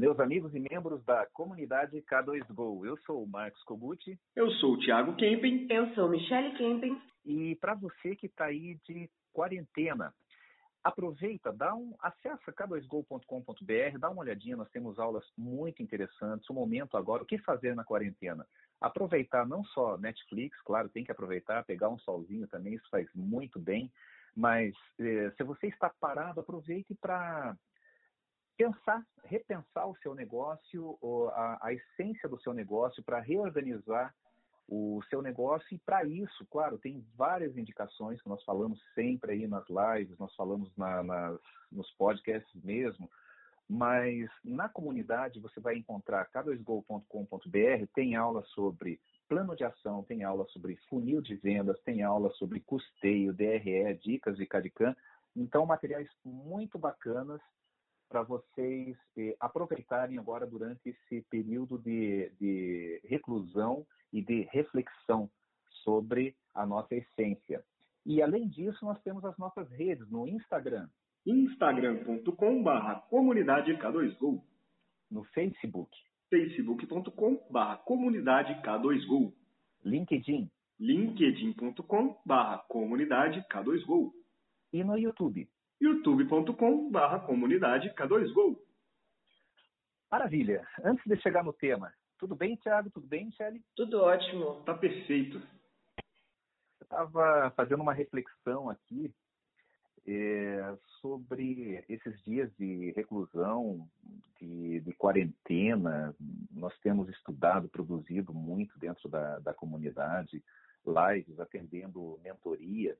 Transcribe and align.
meus 0.00 0.18
amigos 0.18 0.54
e 0.54 0.58
membros 0.58 1.04
da 1.04 1.26
comunidade 1.26 2.02
K2Go. 2.10 2.86
Eu 2.86 2.96
sou 3.04 3.22
o 3.22 3.28
Marcos 3.28 3.62
Koguchi. 3.64 4.18
Eu 4.34 4.50
sou 4.52 4.72
o 4.72 4.78
Thiago 4.78 5.14
Kempen. 5.14 5.66
Eu 5.68 5.94
sou 5.94 6.08
Michele 6.08 6.56
Kempen. 6.56 6.98
E 7.26 7.54
para 7.56 7.74
você 7.74 8.16
que 8.16 8.24
está 8.24 8.46
aí 8.46 8.78
de 8.88 9.10
quarentena, 9.30 10.14
aproveita, 10.82 11.52
dá 11.52 11.74
um 11.74 11.94
acessa 12.00 12.50
k2go.com.br, 12.50 13.98
dá 13.98 14.08
uma 14.08 14.22
olhadinha, 14.22 14.56
nós 14.56 14.70
temos 14.70 14.98
aulas 14.98 15.26
muito 15.36 15.82
interessantes. 15.82 16.48
O 16.48 16.54
momento 16.54 16.96
agora, 16.96 17.22
o 17.22 17.26
que 17.26 17.36
fazer 17.36 17.76
na 17.76 17.84
quarentena? 17.84 18.46
Aproveitar 18.80 19.46
não 19.46 19.62
só 19.64 19.98
Netflix, 19.98 20.58
claro, 20.62 20.88
tem 20.88 21.04
que 21.04 21.12
aproveitar, 21.12 21.62
pegar 21.66 21.90
um 21.90 21.98
solzinho 21.98 22.48
também, 22.48 22.72
isso 22.72 22.88
faz 22.90 23.06
muito 23.14 23.60
bem. 23.60 23.92
Mas 24.34 24.74
eh, 24.98 25.30
se 25.36 25.44
você 25.44 25.66
está 25.66 25.90
parado, 26.00 26.40
aproveite 26.40 26.94
para 26.94 27.54
pensar, 28.60 29.02
repensar 29.24 29.88
o 29.88 29.96
seu 30.02 30.14
negócio, 30.14 30.98
a, 31.32 31.68
a 31.68 31.72
essência 31.72 32.28
do 32.28 32.38
seu 32.42 32.52
negócio, 32.52 33.02
para 33.02 33.18
reorganizar 33.18 34.14
o 34.68 35.00
seu 35.08 35.22
negócio. 35.22 35.66
E 35.74 35.78
para 35.78 36.04
isso, 36.04 36.46
claro, 36.50 36.78
tem 36.78 37.02
várias 37.16 37.56
indicações 37.56 38.20
que 38.20 38.28
nós 38.28 38.44
falamos 38.44 38.78
sempre 38.94 39.32
aí 39.32 39.46
nas 39.46 39.64
lives, 39.68 40.18
nós 40.18 40.34
falamos 40.34 40.70
na, 40.76 41.02
nas, 41.02 41.40
nos 41.72 41.90
podcasts 41.92 42.62
mesmo. 42.62 43.10
Mas 43.66 44.28
na 44.44 44.68
comunidade 44.68 45.40
você 45.40 45.58
vai 45.58 45.76
encontrar 45.76 46.28
k2go.com.br, 46.30 47.86
tem 47.94 48.14
aula 48.14 48.42
sobre 48.48 49.00
plano 49.26 49.56
de 49.56 49.64
ação, 49.64 50.02
tem 50.02 50.22
aula 50.22 50.44
sobre 50.48 50.76
funil 50.88 51.22
de 51.22 51.34
vendas, 51.36 51.80
tem 51.80 52.02
aula 52.02 52.30
sobre 52.32 52.60
custeio, 52.60 53.32
DRE, 53.32 53.94
dicas 54.02 54.36
de 54.36 54.44
CADICAM. 54.44 54.94
Então, 55.34 55.64
materiais 55.64 56.08
muito 56.24 56.78
bacanas 56.78 57.40
para 58.10 58.22
vocês 58.22 58.98
eh, 59.16 59.36
aproveitarem 59.38 60.18
agora 60.18 60.44
durante 60.44 60.90
esse 60.90 61.22
período 61.30 61.78
de, 61.78 62.28
de 62.40 63.00
reclusão 63.04 63.86
e 64.12 64.20
de 64.20 64.48
reflexão 64.50 65.30
sobre 65.84 66.34
a 66.52 66.66
nossa 66.66 66.96
essência. 66.96 67.64
E 68.04 68.20
além 68.20 68.48
disso, 68.48 68.84
nós 68.84 69.00
temos 69.02 69.24
as 69.24 69.38
nossas 69.38 69.70
redes 69.70 70.10
no 70.10 70.26
Instagram. 70.26 70.88
instagram.com.br 71.24 73.00
comunidade 73.08 73.72
K2Go. 73.74 74.42
No 75.08 75.22
Facebook. 75.26 75.96
facebook.com.br 76.28 77.76
comunidade 77.84 78.60
K2Go. 78.62 79.32
LinkedIn. 79.84 80.50
linkedin.com.br 80.80 82.58
comunidade 82.68 83.44
K2Go. 83.48 84.12
E 84.72 84.82
no 84.82 84.98
YouTube 84.98 85.48
youtube.com 85.80 86.90
barra 86.90 87.20
comunidade 87.20 87.90
K2Go. 87.94 88.58
Maravilha. 90.10 90.66
Antes 90.84 91.04
de 91.06 91.16
chegar 91.20 91.44
no 91.44 91.52
tema, 91.52 91.92
tudo 92.18 92.34
bem, 92.36 92.56
Thiago? 92.56 92.90
Tudo 92.90 93.06
bem, 93.06 93.26
Michele? 93.26 93.62
Tudo 93.74 94.02
ótimo. 94.02 94.62
Tá 94.64 94.74
perfeito. 94.74 95.38
Eu 95.38 96.84
estava 96.84 97.50
fazendo 97.56 97.82
uma 97.82 97.94
reflexão 97.94 98.68
aqui 98.68 99.14
é, 100.06 100.76
sobre 101.00 101.84
esses 101.88 102.22
dias 102.24 102.50
de 102.58 102.92
reclusão, 102.92 103.88
de, 104.38 104.80
de, 104.80 104.92
quarentena. 104.94 106.14
Nós 106.50 106.76
temos 106.80 107.08
estudado, 107.08 107.68
produzido 107.68 108.34
muito 108.34 108.78
dentro 108.78 109.08
da, 109.08 109.38
da 109.38 109.54
comunidade, 109.54 110.42
lives, 110.84 111.38
atendendo 111.38 112.18
mentoria. 112.22 112.96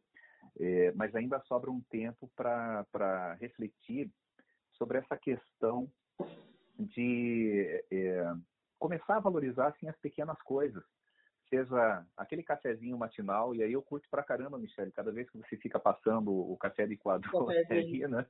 É, 0.58 0.92
mas 0.92 1.14
ainda 1.14 1.41
sobra 1.41 1.70
um 1.70 1.80
tempo 1.91 2.30
para 2.36 3.34
refletir 3.41 4.10
sobre 4.72 4.98
essa 4.98 5.16
questão 5.16 5.91
de 6.78 7.84
é, 7.91 8.33
começar 8.78 9.16
a 9.16 9.20
valorizar 9.20 9.68
assim, 9.68 9.89
as 9.89 9.98
pequenas 9.98 10.40
coisas. 10.42 10.83
Seja 11.48 12.06
aquele 12.17 12.45
cafezinho 12.45 12.96
matinal, 12.96 13.55
e 13.55 13.62
aí 13.62 13.73
eu 13.73 13.83
curto 13.83 14.08
pra 14.08 14.23
caramba, 14.23 14.56
Michele, 14.56 14.92
cada 14.92 15.11
vez 15.11 15.28
que 15.28 15.36
você 15.36 15.56
fica 15.56 15.80
passando 15.80 16.30
o 16.33 16.57
café 16.57 16.86
do 16.86 16.92
Equador 16.92 17.51
aí, 17.68 18.07
né? 18.07 18.24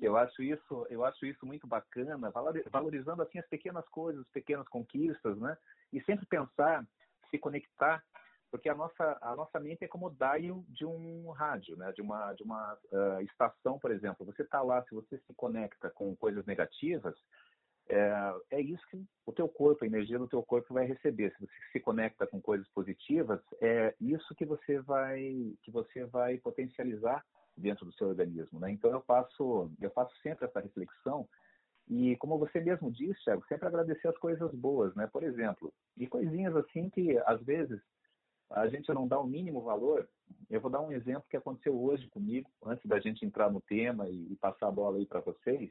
Eu 0.00 0.16
acho 0.16 0.42
isso, 0.42 0.86
eu 0.88 1.04
acho 1.04 1.26
isso 1.26 1.44
muito 1.44 1.66
bacana, 1.66 2.32
valorizando 2.70 3.22
assim 3.22 3.38
as 3.38 3.46
pequenas 3.46 3.86
coisas, 3.90 4.22
as 4.22 4.30
pequenas 4.30 4.66
conquistas, 4.68 5.38
né? 5.38 5.56
E 5.92 6.00
sempre 6.02 6.24
pensar, 6.26 6.86
se 7.30 7.38
conectar 7.38 8.02
porque 8.50 8.68
a 8.68 8.74
nossa 8.74 9.18
a 9.20 9.36
nossa 9.36 9.60
mente 9.60 9.84
é 9.84 9.88
como 9.88 10.06
o 10.06 10.10
dial 10.10 10.64
de 10.68 10.84
um 10.84 11.30
rádio, 11.30 11.76
né? 11.76 11.92
De 11.92 12.02
uma 12.02 12.32
de 12.32 12.42
uma 12.42 12.74
uh, 12.74 13.20
estação, 13.22 13.78
por 13.78 13.90
exemplo. 13.90 14.24
Você 14.26 14.42
está 14.42 14.62
lá, 14.62 14.82
se 14.84 14.94
você 14.94 15.18
se 15.18 15.34
conecta 15.34 15.90
com 15.90 16.16
coisas 16.16 16.44
negativas, 16.46 17.14
é, 17.88 18.34
é 18.50 18.60
isso 18.60 18.86
que 18.90 19.02
o 19.24 19.32
teu 19.32 19.48
corpo, 19.48 19.82
a 19.82 19.86
energia 19.86 20.18
do 20.18 20.28
teu 20.28 20.42
corpo 20.42 20.74
vai 20.74 20.86
receber. 20.86 21.32
Se 21.32 21.40
você 21.40 21.52
se 21.72 21.80
conecta 21.80 22.26
com 22.26 22.40
coisas 22.40 22.68
positivas, 22.68 23.40
é 23.60 23.94
isso 24.00 24.34
que 24.34 24.44
você 24.44 24.78
vai 24.80 25.54
que 25.62 25.70
você 25.70 26.04
vai 26.04 26.38
potencializar 26.38 27.24
dentro 27.56 27.86
do 27.86 27.92
seu 27.94 28.08
organismo, 28.08 28.60
né? 28.60 28.70
Então 28.70 28.90
eu 28.90 29.00
faço 29.02 29.70
eu 29.80 29.90
faço 29.90 30.14
sempre 30.22 30.44
essa 30.46 30.60
reflexão 30.60 31.28
e 31.88 32.16
como 32.16 32.38
você 32.38 32.60
mesmo 32.60 32.90
disse, 32.92 33.24
Thiago, 33.24 33.44
sempre 33.48 33.66
agradecer 33.66 34.08
as 34.08 34.18
coisas 34.18 34.54
boas, 34.54 34.94
né? 34.94 35.08
Por 35.10 35.22
exemplo, 35.22 35.72
e 35.96 36.06
coisinhas 36.06 36.54
assim 36.54 36.90
que 36.90 37.18
às 37.24 37.42
vezes 37.42 37.80
a 38.50 38.66
gente 38.68 38.92
não 38.92 39.06
dá 39.06 39.18
o 39.18 39.26
mínimo 39.26 39.62
valor. 39.62 40.08
Eu 40.48 40.60
vou 40.60 40.70
dar 40.70 40.80
um 40.80 40.92
exemplo 40.92 41.24
que 41.28 41.36
aconteceu 41.36 41.78
hoje 41.78 42.06
comigo, 42.08 42.50
antes 42.64 42.84
da 42.86 42.98
gente 42.98 43.24
entrar 43.24 43.50
no 43.50 43.60
tema 43.60 44.08
e, 44.08 44.36
passar 44.36 44.68
a 44.68 44.72
bola 44.72 44.98
aí 44.98 45.06
para 45.06 45.20
vocês. 45.20 45.70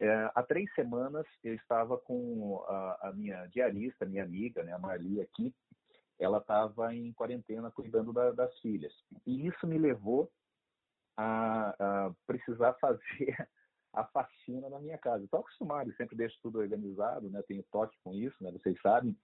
É, 0.00 0.30
há 0.34 0.42
três 0.42 0.72
semanas 0.74 1.26
eu 1.44 1.54
estava 1.54 1.98
com 1.98 2.62
a, 2.66 3.08
a, 3.08 3.12
minha 3.12 3.46
diarista, 3.46 4.06
minha 4.06 4.24
amiga, 4.24 4.62
né, 4.62 4.72
a 4.72 4.78
Marli 4.78 5.20
aqui. 5.20 5.54
Ela 6.18 6.38
estava 6.38 6.94
em 6.94 7.12
quarentena 7.12 7.70
cuidando 7.70 8.12
da, 8.12 8.30
das 8.30 8.56
filhas. 8.60 8.92
E 9.26 9.46
isso 9.46 9.66
me 9.66 9.78
levou 9.78 10.30
a, 11.16 11.74
a 11.78 12.12
precisar 12.26 12.74
fazer 12.80 13.48
a 13.92 14.04
faxina 14.04 14.68
na 14.70 14.78
minha 14.78 14.98
casa. 14.98 15.24
Estou 15.24 15.40
acostumado, 15.40 15.92
sempre 15.94 16.16
deixo 16.16 16.38
tudo 16.42 16.58
organizado, 16.58 17.28
né? 17.30 17.42
Tenho 17.42 17.64
toque 17.70 17.96
com 18.02 18.14
isso, 18.14 18.36
né? 18.42 18.50
Vocês 18.50 18.80
sabem. 18.80 19.16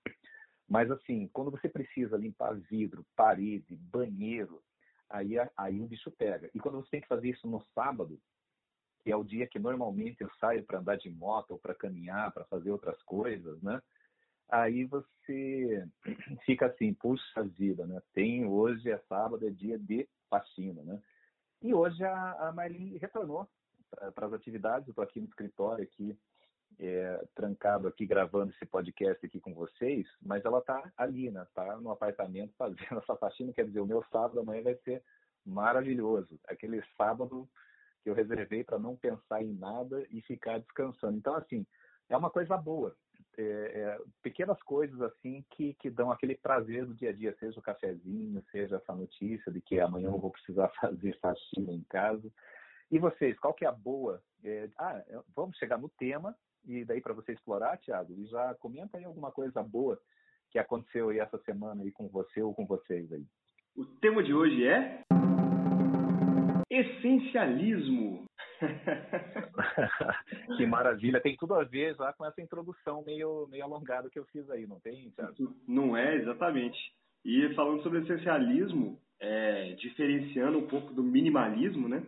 Mas 0.69 0.91
assim, 0.91 1.29
quando 1.33 1.51
você 1.51 1.69
precisa 1.69 2.17
limpar 2.17 2.55
vidro, 2.55 3.05
parede, 3.17 3.75
banheiro, 3.75 4.63
aí, 5.09 5.35
aí 5.57 5.81
o 5.81 5.87
bicho 5.87 6.11
pega. 6.11 6.51
E 6.55 6.61
quando 6.61 6.77
você 6.77 6.91
tem 6.91 7.01
que 7.01 7.09
fazer 7.09 7.31
isso 7.31 7.49
no 7.49 7.63
sábado, 7.75 8.21
que 9.01 9.11
é 9.11 9.17
o 9.17 9.25
dia 9.25 9.47
que 9.47 9.59
normalmente 9.59 10.21
eu 10.21 10.31
saio 10.39 10.65
para 10.65 10.81
andar 10.81 10.97
de 10.97 11.09
moto 11.09 11.53
ou 11.53 11.59
para 11.59 11.75
caminhar, 11.75 12.33
para 12.33 12.45
fazer 12.45 12.71
outras 12.71 13.01
coisas, 13.05 13.63
né? 13.63 13.81
Aí 14.51 14.85
você 14.85 15.87
fica 16.45 16.67
assim, 16.67 16.93
puxa 16.93 17.43
vida, 17.43 17.87
né? 17.87 18.03
Tem 18.13 18.45
hoje 18.45 18.91
é 18.91 18.99
sábado, 19.09 19.47
é 19.47 19.51
dia 19.51 19.79
de 19.79 20.07
faxina, 20.29 20.83
né? 20.83 21.01
E 21.63 21.73
hoje 21.73 22.05
a, 22.05 22.49
a 22.49 22.53
Marlene 22.53 22.99
retornou 22.99 23.49
para 24.15 24.27
as 24.27 24.33
atividades, 24.35 24.87
eu 24.87 24.93
estou 24.93 25.05
aqui 25.05 25.19
no 25.19 25.27
escritório 25.27 25.83
aqui 25.83 26.17
é, 26.79 27.25
trancado 27.35 27.89
aqui 27.89 28.07
gravando 28.07 28.53
esse 28.53 28.65
podcast 28.67 29.25
aqui 29.25 29.41
com 29.41 29.53
vocês, 29.55 30.07
mas 30.23 30.45
ela 30.45 30.59
está 30.59 30.93
ali, 30.97 31.31
né? 31.31 31.43
Está 31.43 31.77
no 31.77 31.91
apartamento 31.91 32.55
fazendo 32.59 32.99
essa 32.99 33.17
faxina. 33.17 33.53
Quer 33.53 33.67
dizer, 33.67 33.81
o 33.81 33.87
meu 33.87 34.05
sábado 34.11 34.41
amanhã 34.41 34.63
vai 34.63 34.77
ser 34.85 35.03
maravilhoso. 35.45 36.39
Aquele 36.47 36.83
sábado 36.97 37.49
que 38.03 38.11
eu 38.11 38.15
reservei 38.15 38.63
para 38.63 38.79
não 38.79 38.97
pensar 38.97 39.43
em 39.43 39.53
nada 39.55 40.07
e 40.11 40.21
ficar 40.23 40.59
descansando. 40.61 41.17
Então, 41.17 41.35
assim, 41.35 41.67
é 42.09 42.17
uma 42.17 42.31
coisa 42.31 42.57
boa. 42.57 42.95
É, 43.37 43.43
é, 43.43 44.01
pequenas 44.23 44.61
coisas 44.63 45.01
assim 45.01 45.45
que, 45.51 45.75
que 45.75 45.91
dão 45.91 46.11
aquele 46.11 46.37
prazer 46.37 46.85
do 46.87 46.95
dia 46.95 47.11
a 47.11 47.13
dia, 47.13 47.37
seja 47.39 47.59
o 47.59 47.63
cafezinho, 47.63 48.43
seja 48.51 48.77
essa 48.77 48.95
notícia 48.95 49.53
de 49.53 49.61
que 49.61 49.79
amanhã 49.79 50.09
eu 50.09 50.19
vou 50.19 50.31
precisar 50.31 50.69
fazer 50.81 51.19
faxina 51.21 51.73
em 51.73 51.83
casa. 51.89 52.29
E 52.91 52.99
vocês, 52.99 53.39
qual 53.39 53.55
que 53.55 53.65
é 53.65 53.69
a 53.69 53.73
boa? 53.73 54.23
É, 54.43 54.69
ah, 54.79 55.03
vamos 55.35 55.57
chegar 55.59 55.79
no 55.79 55.89
tema 55.89 56.35
e 56.67 56.85
daí 56.85 57.01
para 57.01 57.15
você 57.15 57.33
explorar, 57.33 57.79
Thiago, 57.79 58.13
e 58.13 58.27
já 58.27 58.55
comenta 58.57 58.99
aí 58.99 59.05
alguma 59.05 59.31
coisa 59.31 59.63
boa 59.63 59.99
que 60.51 60.59
aconteceu 60.59 61.11
aí 61.11 61.19
essa 61.19 61.39
semana 61.39 61.83
aí 61.83 61.93
com 61.93 62.09
você 62.09 62.43
ou 62.43 62.55
com 62.55 62.67
vocês 62.67 63.13
aí. 63.13 63.25
O 63.77 63.85
tema 64.01 64.23
de 64.23 64.33
hoje 64.35 64.67
é 64.67 65.03
essencialismo. 66.71 68.27
que 70.57 70.67
maravilha, 70.67 71.21
tem 71.21 71.37
tudo 71.37 71.55
a 71.55 71.65
ver 71.65 71.95
já 71.97 72.13
com 72.13 72.27
essa 72.27 72.41
introdução 72.41 73.05
meio, 73.05 73.47
meio 73.51 73.65
alongada 73.65 74.11
que 74.11 74.19
eu 74.19 74.25
fiz 74.27 74.49
aí, 74.51 74.67
não 74.67 74.81
tem, 74.81 75.11
Thiago? 75.11 75.55
Não 75.67 75.97
é, 75.97 76.17
exatamente. 76.17 76.79
E 77.25 77.55
falando 77.55 77.83
sobre 77.83 78.01
essencialismo, 78.01 79.01
é, 79.21 79.75
diferenciando 79.75 80.59
um 80.59 80.67
pouco 80.67 80.93
do 80.93 81.03
minimalismo, 81.03 81.89
né? 81.89 82.03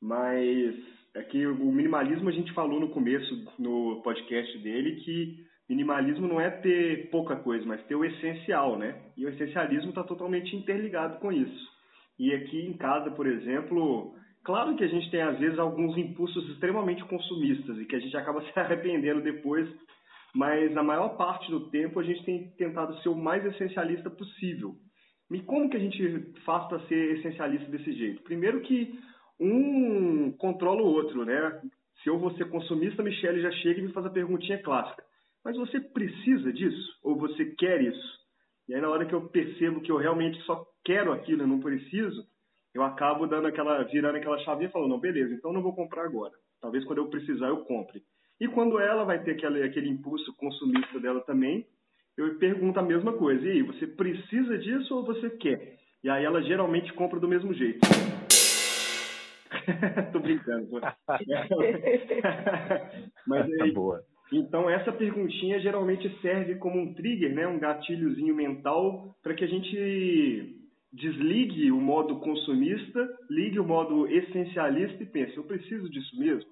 Mas 0.00 0.74
é 1.18 1.22
que 1.24 1.46
o 1.46 1.72
minimalismo 1.72 2.28
a 2.28 2.32
gente 2.32 2.52
falou 2.52 2.78
no 2.78 2.90
começo 2.90 3.52
no 3.58 4.00
podcast 4.02 4.58
dele 4.58 4.96
que 4.96 5.44
minimalismo 5.68 6.28
não 6.28 6.40
é 6.40 6.50
ter 6.50 7.10
pouca 7.10 7.36
coisa, 7.36 7.64
mas 7.66 7.82
ter 7.86 7.94
o 7.94 8.04
essencial, 8.04 8.78
né? 8.78 8.94
E 9.16 9.26
o 9.26 9.28
essencialismo 9.28 9.88
está 9.90 10.04
totalmente 10.04 10.54
interligado 10.54 11.18
com 11.18 11.32
isso. 11.32 11.76
E 12.18 12.32
aqui 12.32 12.66
em 12.66 12.74
casa, 12.74 13.10
por 13.10 13.26
exemplo, 13.26 14.14
Claro 14.46 14.76
que 14.76 14.84
a 14.84 14.88
gente 14.88 15.10
tem, 15.10 15.20
às 15.22 15.36
vezes, 15.40 15.58
alguns 15.58 15.98
impulsos 15.98 16.48
extremamente 16.50 17.04
consumistas 17.06 17.78
e 17.78 17.84
que 17.84 17.96
a 17.96 17.98
gente 17.98 18.16
acaba 18.16 18.40
se 18.46 18.56
arrependendo 18.56 19.20
depois, 19.20 19.68
mas 20.32 20.72
na 20.72 20.84
maior 20.84 21.16
parte 21.16 21.50
do 21.50 21.68
tempo 21.68 21.98
a 21.98 22.04
gente 22.04 22.24
tem 22.24 22.48
tentado 22.56 22.96
ser 23.02 23.08
o 23.08 23.16
mais 23.16 23.44
essencialista 23.44 24.08
possível. 24.08 24.76
E 25.32 25.40
como 25.40 25.68
que 25.68 25.76
a 25.76 25.80
gente 25.80 26.32
faz 26.44 26.68
para 26.68 26.78
ser 26.86 27.18
essencialista 27.18 27.68
desse 27.72 27.92
jeito? 27.94 28.22
Primeiro 28.22 28.60
que 28.60 28.96
um 29.38 30.32
controla 30.32 30.82
o 30.82 30.86
outro, 30.86 31.24
né? 31.24 31.60
Se 32.02 32.08
eu 32.08 32.18
vou 32.18 32.32
ser 32.36 32.48
consumista, 32.48 33.02
a 33.02 33.04
Michelle 33.04 33.42
já 33.42 33.50
chega 33.50 33.80
e 33.80 33.84
me 33.84 33.92
faz 33.92 34.06
a 34.06 34.10
perguntinha 34.10 34.62
clássica. 34.62 35.02
Mas 35.44 35.56
você 35.56 35.80
precisa 35.80 36.52
disso? 36.52 36.92
Ou 37.02 37.16
você 37.16 37.46
quer 37.56 37.80
isso? 37.82 38.16
E 38.68 38.74
aí 38.74 38.80
na 38.80 38.88
hora 38.88 39.06
que 39.06 39.14
eu 39.14 39.28
percebo 39.28 39.80
que 39.80 39.90
eu 39.90 39.96
realmente 39.96 40.40
só 40.42 40.66
quero 40.84 41.12
aquilo 41.12 41.44
e 41.44 41.46
não 41.46 41.60
preciso, 41.60 42.24
eu 42.74 42.82
acabo 42.82 43.26
dando 43.26 43.46
aquela, 43.46 43.82
virando 43.84 44.16
aquela 44.16 44.38
chavinha 44.40 44.68
e 44.68 44.72
falando, 44.72 44.90
não, 44.90 45.00
beleza, 45.00 45.32
então 45.32 45.52
não 45.52 45.62
vou 45.62 45.74
comprar 45.74 46.04
agora. 46.04 46.32
Talvez 46.60 46.84
quando 46.84 46.98
eu 46.98 47.08
precisar 47.08 47.48
eu 47.48 47.64
compre. 47.64 48.02
E 48.40 48.48
quando 48.48 48.78
ela 48.78 49.04
vai 49.04 49.22
ter 49.22 49.32
aquele, 49.32 49.62
aquele 49.62 49.88
impulso 49.88 50.34
consumista 50.36 51.00
dela 51.00 51.20
também, 51.22 51.66
eu 52.16 52.38
pergunto 52.38 52.78
a 52.78 52.82
mesma 52.82 53.12
coisa. 53.12 53.46
E 53.46 53.50
aí, 53.50 53.62
você 53.62 53.86
precisa 53.86 54.58
disso 54.58 54.94
ou 54.94 55.04
você 55.04 55.30
quer? 55.30 55.78
E 56.02 56.08
aí 56.08 56.24
ela 56.24 56.42
geralmente 56.42 56.92
compra 56.92 57.18
do 57.18 57.28
mesmo 57.28 57.52
jeito. 57.54 57.80
Tô 60.12 60.20
brincando. 60.20 60.68
Mas 63.26 63.44
aí, 63.44 63.58
tá 63.58 63.66
boa. 63.74 64.02
Então 64.32 64.68
essa 64.68 64.92
perguntinha 64.92 65.60
geralmente 65.60 66.08
serve 66.20 66.56
como 66.56 66.80
um 66.80 66.94
trigger, 66.94 67.34
né, 67.34 67.46
um 67.46 67.58
gatilhozinho 67.58 68.34
mental 68.34 69.14
para 69.22 69.34
que 69.34 69.44
a 69.44 69.48
gente 69.48 70.56
desligue 70.92 71.70
o 71.70 71.80
modo 71.80 72.18
consumista, 72.20 73.08
ligue 73.30 73.60
o 73.60 73.64
modo 73.64 74.08
essencialista 74.08 75.02
e 75.02 75.06
pense, 75.06 75.36
eu 75.36 75.44
preciso 75.44 75.88
disso 75.88 76.18
mesmo? 76.18 76.50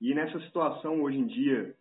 E 0.00 0.14
nessa 0.14 0.38
situação 0.40 1.00
hoje 1.02 1.18
em 1.18 1.26
dia 1.26 1.74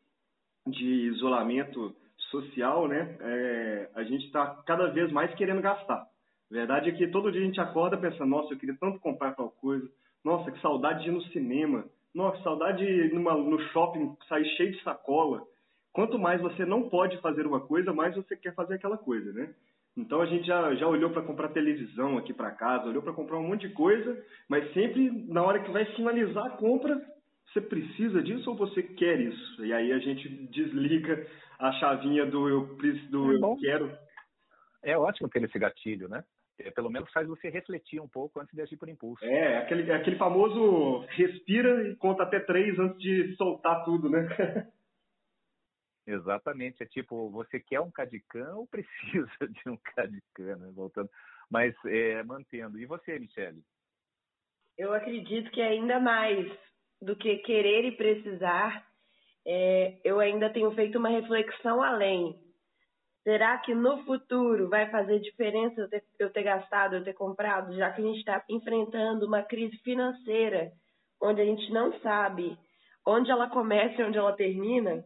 de 0.67 0.85
isolamento 0.85 1.93
social, 2.31 2.87
né, 2.87 3.17
é, 3.19 3.89
a 3.95 4.03
gente 4.03 4.25
está 4.25 4.63
cada 4.65 4.87
vez 4.87 5.11
mais 5.11 5.33
querendo 5.35 5.61
gastar. 5.61 6.07
A 6.51 6.53
verdade 6.53 6.89
é 6.89 6.93
que 6.93 7.07
todo 7.07 7.31
dia 7.31 7.41
a 7.41 7.45
gente 7.45 7.59
acorda 7.59 7.97
pensando, 7.97 8.29
nossa, 8.29 8.53
eu 8.53 8.57
queria 8.57 8.77
tanto 8.79 8.99
comprar 8.99 9.33
tal 9.35 9.49
coisa, 9.49 9.87
nossa, 10.25 10.51
que 10.51 10.59
saudade 10.59 11.03
de 11.03 11.09
ir 11.09 11.11
no 11.11 11.21
cinema, 11.25 11.85
nossa, 12.13 12.37
que 12.37 12.43
saudade 12.43 12.83
de 12.83 12.91
ir 12.91 13.13
numa, 13.13 13.35
no 13.35 13.59
shopping, 13.69 14.17
sair 14.27 14.45
cheio 14.57 14.71
de 14.71 14.83
sacola. 14.83 15.43
Quanto 15.93 16.17
mais 16.17 16.41
você 16.41 16.65
não 16.65 16.89
pode 16.89 17.15
fazer 17.21 17.45
uma 17.45 17.61
coisa, 17.61 17.93
mais 17.93 18.15
você 18.15 18.35
quer 18.35 18.55
fazer 18.55 18.73
aquela 18.73 18.97
coisa, 18.97 19.31
né? 19.31 19.53
Então 19.95 20.19
a 20.19 20.25
gente 20.25 20.45
já, 20.45 20.73
já 20.75 20.87
olhou 20.87 21.11
para 21.11 21.21
comprar 21.21 21.49
televisão 21.49 22.17
aqui 22.17 22.33
para 22.33 22.51
casa, 22.51 22.89
olhou 22.89 23.03
para 23.03 23.13
comprar 23.13 23.37
um 23.37 23.47
monte 23.47 23.67
de 23.67 23.73
coisa, 23.73 24.21
mas 24.49 24.73
sempre 24.73 25.09
na 25.27 25.43
hora 25.43 25.63
que 25.63 25.71
vai 25.71 25.85
finalizar 25.93 26.47
a 26.47 26.57
compra, 26.57 26.99
você 27.53 27.61
precisa 27.61 28.21
disso 28.21 28.49
ou 28.49 28.57
você 28.57 28.81
quer 28.81 29.21
isso? 29.21 29.63
E 29.63 29.71
aí 29.71 29.93
a 29.93 29.99
gente 29.99 30.27
desliga 30.47 31.25
a 31.59 31.71
chavinha 31.73 32.25
do 32.25 32.49
eu, 32.49 32.77
do 33.09 33.31
é 33.31 33.35
eu 33.35 33.57
quero. 33.57 33.97
É 34.83 34.97
ótimo 34.97 35.29
ter 35.29 35.43
esse 35.43 35.57
gatilho, 35.57 36.09
né? 36.09 36.23
É, 36.57 36.71
pelo 36.71 36.89
menos 36.89 37.11
faz 37.11 37.27
você 37.27 37.49
refletir 37.49 37.99
um 37.99 38.07
pouco 38.07 38.39
antes 38.39 38.55
de 38.55 38.61
agir 38.61 38.77
por 38.77 38.87
impulso. 38.87 39.23
É, 39.25 39.57
aquele, 39.57 39.91
aquele 39.91 40.17
famoso 40.17 41.05
respira 41.09 41.87
e 41.89 41.95
conta 41.95 42.23
até 42.23 42.39
três 42.39 42.79
antes 42.79 42.97
de 42.99 43.35
soltar 43.35 43.83
tudo, 43.83 44.09
né? 44.09 44.25
Exatamente, 46.07 46.83
é 46.83 46.85
tipo, 46.85 47.31
você 47.31 47.59
quer 47.59 47.79
um 47.81 47.91
Cadican 47.91 48.55
ou 48.55 48.67
precisa 48.69 49.47
de 49.49 49.69
um 49.69 49.77
Cadican, 49.77 50.55
né? 50.57 50.71
Voltando, 50.73 51.09
mas 51.49 51.75
é, 51.85 52.23
mantendo. 52.23 52.79
E 52.79 52.85
você, 52.85 53.19
Michele? 53.19 53.61
Eu 54.77 54.93
acredito 54.93 55.49
que 55.51 55.61
ainda 55.61 55.99
mais 55.99 56.51
do 57.01 57.15
que 57.15 57.37
querer 57.37 57.85
e 57.85 57.91
precisar, 57.93 58.85
é, 59.45 59.97
eu 60.03 60.19
ainda 60.19 60.49
tenho 60.49 60.71
feito 60.71 60.97
uma 60.97 61.09
reflexão 61.09 61.81
além. 61.81 62.39
Será 63.25 63.57
que 63.57 63.75
no 63.75 64.05
futuro 64.05 64.69
vai 64.69 64.89
fazer 64.89 65.19
diferença 65.19 65.81
eu 65.81 65.89
ter, 65.89 66.03
eu 66.17 66.31
ter 66.31 66.43
gastado, 66.43 66.95
eu 66.95 67.03
ter 67.03 67.13
comprado, 67.13 67.75
já 67.75 67.91
que 67.91 68.01
a 68.01 68.05
gente 68.05 68.19
está 68.19 68.41
enfrentando 68.49 69.25
uma 69.25 69.43
crise 69.43 69.75
financeira, 69.79 70.71
onde 71.21 71.41
a 71.41 71.45
gente 71.45 71.69
não 71.73 71.91
sabe 71.99 72.57
onde 73.05 73.29
ela 73.29 73.49
começa 73.49 74.01
e 74.01 74.05
onde 74.05 74.17
ela 74.17 74.33
termina? 74.33 75.03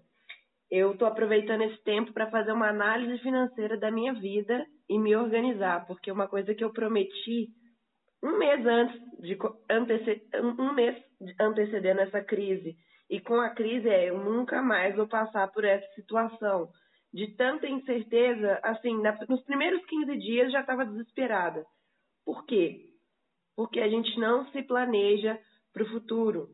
eu 0.72 0.92
estou 0.92 1.08
aproveitando 1.08 1.64
esse 1.64 1.84
tempo 1.84 2.14
para 2.14 2.30
fazer 2.30 2.52
uma 2.52 2.70
análise 2.70 3.18
financeira 3.24 3.76
da 3.78 3.90
minha 3.90 4.14
vida 4.14 4.66
e 4.88 5.00
me 5.00 5.16
organizar, 5.16 5.86
porque 5.88 6.12
uma 6.12 6.28
coisa 6.28 6.54
que 6.54 6.64
eu 6.64 6.72
prometi 6.72 7.48
um 8.24 8.38
mês 8.38 8.66
antes 8.66 9.00
de 9.20 9.38
anteceder, 9.70 10.22
um 10.44 10.74
mês 10.74 10.96
antecedendo 11.40 12.02
essa 12.02 12.22
crise 12.22 12.76
e 13.10 13.20
com 13.20 13.42
a 13.42 13.50
crise 13.50 13.90
é 13.90 14.10
eu 14.10 14.20
nunca 14.20 14.62
mais 14.62 14.96
vou 14.96 15.08
passar 15.08 15.48
por 15.52 15.64
essa 15.64 15.88
situação 15.94 16.70
de 17.14 17.36
tanta 17.36 17.68
incerteza, 17.68 18.60
assim, 18.64 19.02
nos 19.28 19.44
primeiros 19.44 19.84
15 19.86 20.18
dias 20.18 20.52
já 20.52 20.62
estava 20.62 20.86
desesperada. 20.86 21.66
Por 22.26 22.46
quê? 22.46 22.82
Porque 23.56 23.80
a 23.80 23.90
gente 23.90 24.20
não 24.20 24.46
se 24.52 24.62
planeja 24.64 25.40
para 25.74 25.84
o 25.84 25.90
futuro. 25.90 26.50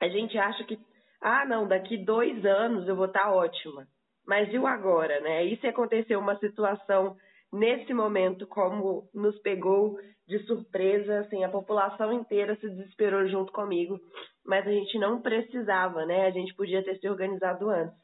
A 0.00 0.08
gente 0.08 0.38
acha 0.38 0.64
que 0.64 0.78
ah, 1.20 1.44
não, 1.44 1.66
daqui 1.66 1.96
dois 1.96 2.44
anos 2.44 2.86
eu 2.86 2.94
vou 2.94 3.06
estar 3.06 3.24
tá 3.24 3.32
ótima. 3.32 3.86
Mas 4.26 4.52
e 4.52 4.58
o 4.58 4.66
agora, 4.66 5.20
né? 5.20 5.44
E 5.44 5.56
se 5.58 5.66
aconteceu 5.66 6.20
uma 6.20 6.38
situação 6.38 7.16
nesse 7.52 7.92
momento 7.92 8.46
como 8.46 9.08
nos 9.14 9.38
pegou 9.40 9.98
de 10.28 10.38
surpresa, 10.40 11.20
assim, 11.20 11.42
a 11.42 11.48
população 11.48 12.12
inteira 12.12 12.54
se 12.56 12.68
desesperou 12.68 13.26
junto 13.26 13.52
comigo, 13.52 13.98
mas 14.44 14.66
a 14.66 14.70
gente 14.70 14.98
não 14.98 15.22
precisava, 15.22 16.04
né? 16.04 16.26
A 16.26 16.30
gente 16.30 16.54
podia 16.54 16.84
ter 16.84 16.98
se 16.98 17.08
organizado 17.08 17.68
antes. 17.70 17.96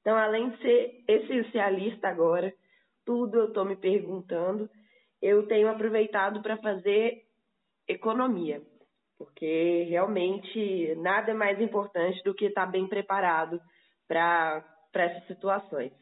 Então, 0.00 0.16
além 0.16 0.50
de 0.50 0.58
ser 0.58 1.04
essencialista 1.06 2.08
agora, 2.08 2.52
tudo 3.04 3.38
eu 3.38 3.48
estou 3.48 3.64
me 3.64 3.76
perguntando, 3.76 4.68
eu 5.20 5.46
tenho 5.46 5.68
aproveitado 5.68 6.42
para 6.42 6.56
fazer 6.58 7.26
economia 7.86 8.62
porque 9.20 9.82
realmente 9.82 10.94
nada 10.94 11.32
é 11.32 11.34
mais 11.34 11.60
importante 11.60 12.22
do 12.22 12.34
que 12.34 12.46
estar 12.46 12.64
bem 12.64 12.88
preparado 12.88 13.60
para 14.08 14.64
essas 14.94 15.26
situações. 15.26 15.92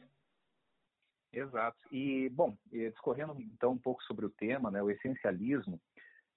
Exato. 1.33 1.77
E, 1.91 2.29
bom, 2.29 2.57
discorrendo 2.71 3.35
então 3.41 3.73
um 3.73 3.79
pouco 3.79 4.05
sobre 4.05 4.25
o 4.25 4.31
tema, 4.31 4.71
né, 4.71 4.81
o 4.81 4.89
essencialismo, 4.89 5.81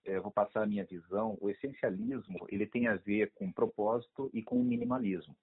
é, 0.03 0.19
vou 0.19 0.31
passar 0.31 0.63
a 0.63 0.65
minha 0.65 0.83
visão, 0.83 1.37
o 1.39 1.51
essencialismo 1.51 2.47
ele 2.49 2.65
tem 2.65 2.87
a 2.87 2.95
ver 2.95 3.31
com 3.35 3.53
propósito 3.53 4.31
e 4.33 4.41
com 4.41 4.59
o 4.59 4.63
minimalismo. 4.63 5.37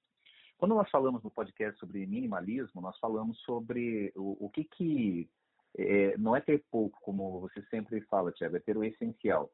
Quando 0.59 0.75
nós 0.75 0.91
falamos 0.91 1.23
no 1.23 1.31
podcast 1.31 1.79
sobre 1.79 2.05
minimalismo, 2.05 2.81
nós 2.81 2.99
falamos 2.99 3.39
sobre 3.43 4.13
o, 4.17 4.47
o 4.47 4.51
que 4.51 4.65
que 4.65 5.31
é, 5.79 6.19
não 6.19 6.35
é 6.35 6.41
ter 6.41 6.65
pouco, 6.69 6.99
como 7.01 7.41
você 7.41 7.63
sempre 7.71 8.01
fala, 8.03 8.33
Tiago, 8.33 8.57
é 8.57 8.61
ter 8.61 8.77
o 8.77 8.83
essencial. 8.83 9.51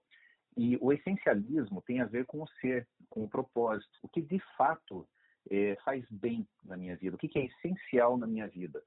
E 0.56 0.78
o 0.80 0.92
essencialismo 0.92 1.82
tem 1.82 2.00
a 2.00 2.06
ver 2.06 2.24
com 2.24 2.42
o 2.42 2.48
ser, 2.60 2.88
com 3.10 3.22
o 3.22 3.28
propósito, 3.28 3.90
o 4.02 4.08
que 4.08 4.22
de 4.22 4.40
fato 4.56 5.06
é, 5.50 5.76
faz 5.84 6.04
bem 6.10 6.48
na 6.64 6.76
minha 6.76 6.96
vida, 6.96 7.16
o 7.16 7.18
que, 7.18 7.28
que 7.28 7.38
é 7.38 7.46
essencial 7.46 8.16
na 8.16 8.26
minha 8.26 8.48
vida. 8.48 8.82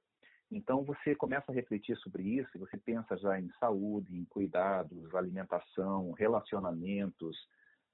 Então 0.50 0.82
você 0.82 1.14
começa 1.14 1.52
a 1.52 1.54
refletir 1.54 1.96
sobre 1.98 2.22
isso 2.22 2.58
você 2.58 2.78
pensa 2.78 3.16
já 3.18 3.38
em 3.38 3.50
saúde, 3.60 4.16
em 4.16 4.24
cuidados, 4.24 5.14
alimentação, 5.14 6.12
relacionamentos, 6.12 7.36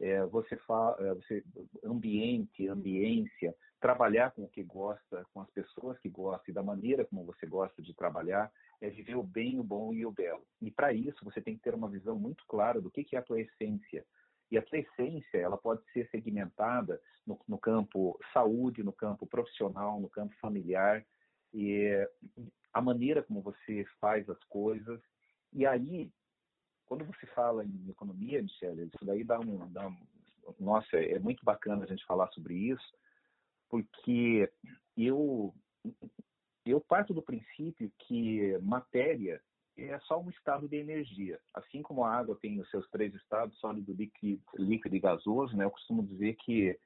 é, 0.05 0.23
você 0.27 0.55
fala, 0.59 0.95
é, 1.01 1.15
você 1.15 1.43
ambiente, 1.83 2.69
ambiência, 2.69 3.55
trabalhar 3.81 4.33
com 4.33 4.45
o 4.45 4.49
que 4.49 4.63
gosta, 4.63 5.25
com 5.33 5.41
as 5.41 5.51
pessoas 5.51 5.99
que 5.99 6.11
gosta 6.11 6.51
e 6.51 6.55
da 6.55 6.63
maneira 6.63 7.07
como 7.07 7.25
você 7.25 7.47
gosta 7.47 7.81
de 7.81 7.95
trabalhar 7.95 8.53
é 8.83 8.91
viver 8.91 9.17
o 9.17 9.23
bem, 9.23 9.59
o 9.59 9.65
bom 9.65 9.95
e 9.95 10.05
o 10.05 10.13
belo. 10.13 10.45
E 10.61 10.71
para 10.71 10.93
isso 10.93 11.25
você 11.25 11.41
tem 11.41 11.57
que 11.57 11.63
ter 11.63 11.75
uma 11.75 11.89
visão 11.89 12.19
muito 12.19 12.45
clara 12.47 12.83
do 12.83 12.91
que, 12.91 13.03
que 13.03 13.17
é 13.17 13.19
a 13.19 13.23
tua 13.23 13.41
essência. 13.41 14.05
E 14.51 14.59
a 14.59 14.63
tua 14.63 14.79
essência 14.79 15.39
ela 15.39 15.57
pode 15.57 15.83
ser 15.93 16.07
segmentada 16.11 17.01
no, 17.27 17.41
no 17.49 17.57
campo 17.57 18.19
saúde, 18.31 18.83
no 18.83 18.93
campo 18.93 19.27
profissional, 19.27 19.99
no 19.99 20.11
campo 20.11 20.35
familiar, 20.39 21.03
e 21.55 22.07
a 22.75 22.83
maneira 22.83 23.23
como 23.23 23.41
você 23.41 23.87
faz 23.99 24.29
as 24.29 24.43
coisas. 24.45 25.01
E 25.51 25.65
aí, 25.65 26.11
quando 26.87 27.05
você 27.05 27.27
fala 27.29 27.65
em 27.65 27.91
economia, 27.91 28.43
Michelle, 28.43 28.85
isso 28.85 29.05
daí 29.05 29.25
dá 29.25 29.39
um, 29.41 29.71
dá 29.73 29.87
um 29.87 29.97
nossa, 30.59 30.97
é 30.97 31.19
muito 31.19 31.45
bacana 31.45 31.85
a 31.85 31.87
gente 31.87 32.05
falar 32.05 32.29
sobre 32.29 32.55
isso, 32.55 32.95
porque 33.69 34.51
eu 34.97 35.55
eu 36.67 36.81
parto 36.81 37.13
do 37.13 37.23
princípio 37.23 37.93
que 37.99 38.59
matéria 38.63 39.41
é 39.77 39.99
só 40.01 40.21
um 40.21 40.31
estado 40.31 40.69
de 40.69 40.77
energia. 40.77 41.39
Assim 41.53 41.83
como 41.83 42.05
a 42.05 42.15
água 42.15 42.39
tem 42.41 42.61
os 42.61 42.71
seus 42.71 42.89
três 42.91 43.15
estados, 43.15 43.59
sólido, 43.59 43.93
líquido, 43.93 44.41
líquido 44.55 44.97
e 44.97 45.01
gasoso, 45.01 45.57
né? 45.57 45.65
eu 45.65 45.71
costumo 45.71 46.03
dizer 46.03 46.37
que 46.37 46.79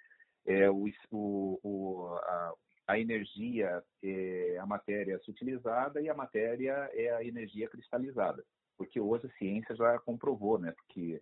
é, 0.47 0.71
o, 0.71 0.87
o, 1.13 2.09
a, 2.17 2.55
a, 2.89 2.99
energia 2.99 3.85
é 4.03 4.59
a 4.59 4.67
matéria 4.67 5.19
sutilizada 5.21 6.01
e 6.01 6.09
a 6.09 6.15
matéria 6.15 6.91
é 6.95 7.13
a 7.13 7.23
energia 7.23 7.69
cristalizada. 7.69 8.43
Porque 8.79 9.01
hoje 9.01 9.27
a 9.27 9.39
ciência 9.39 9.75
já 9.75 9.99
comprovou, 9.99 10.59
né? 10.59 10.73
Porque 10.73 11.21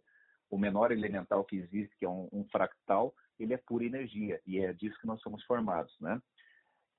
o 0.51 0.59
menor 0.59 0.93
elemental 0.93 1.45
que 1.45 1.57
existe, 1.57 1.97
que 1.97 2.05
é 2.05 2.09
um, 2.09 2.29
um, 2.33 2.45
fractal, 2.51 3.13
ele 3.39 3.55
é 3.55 3.57
pura 3.57 3.85
energia 3.85 4.41
e 4.47 4.61
é 4.61 4.73
disso 4.73 4.99
que 5.01 5.07
nós 5.07 5.21
somos 5.23 5.43
formados, 5.45 5.99
né? 5.99 6.23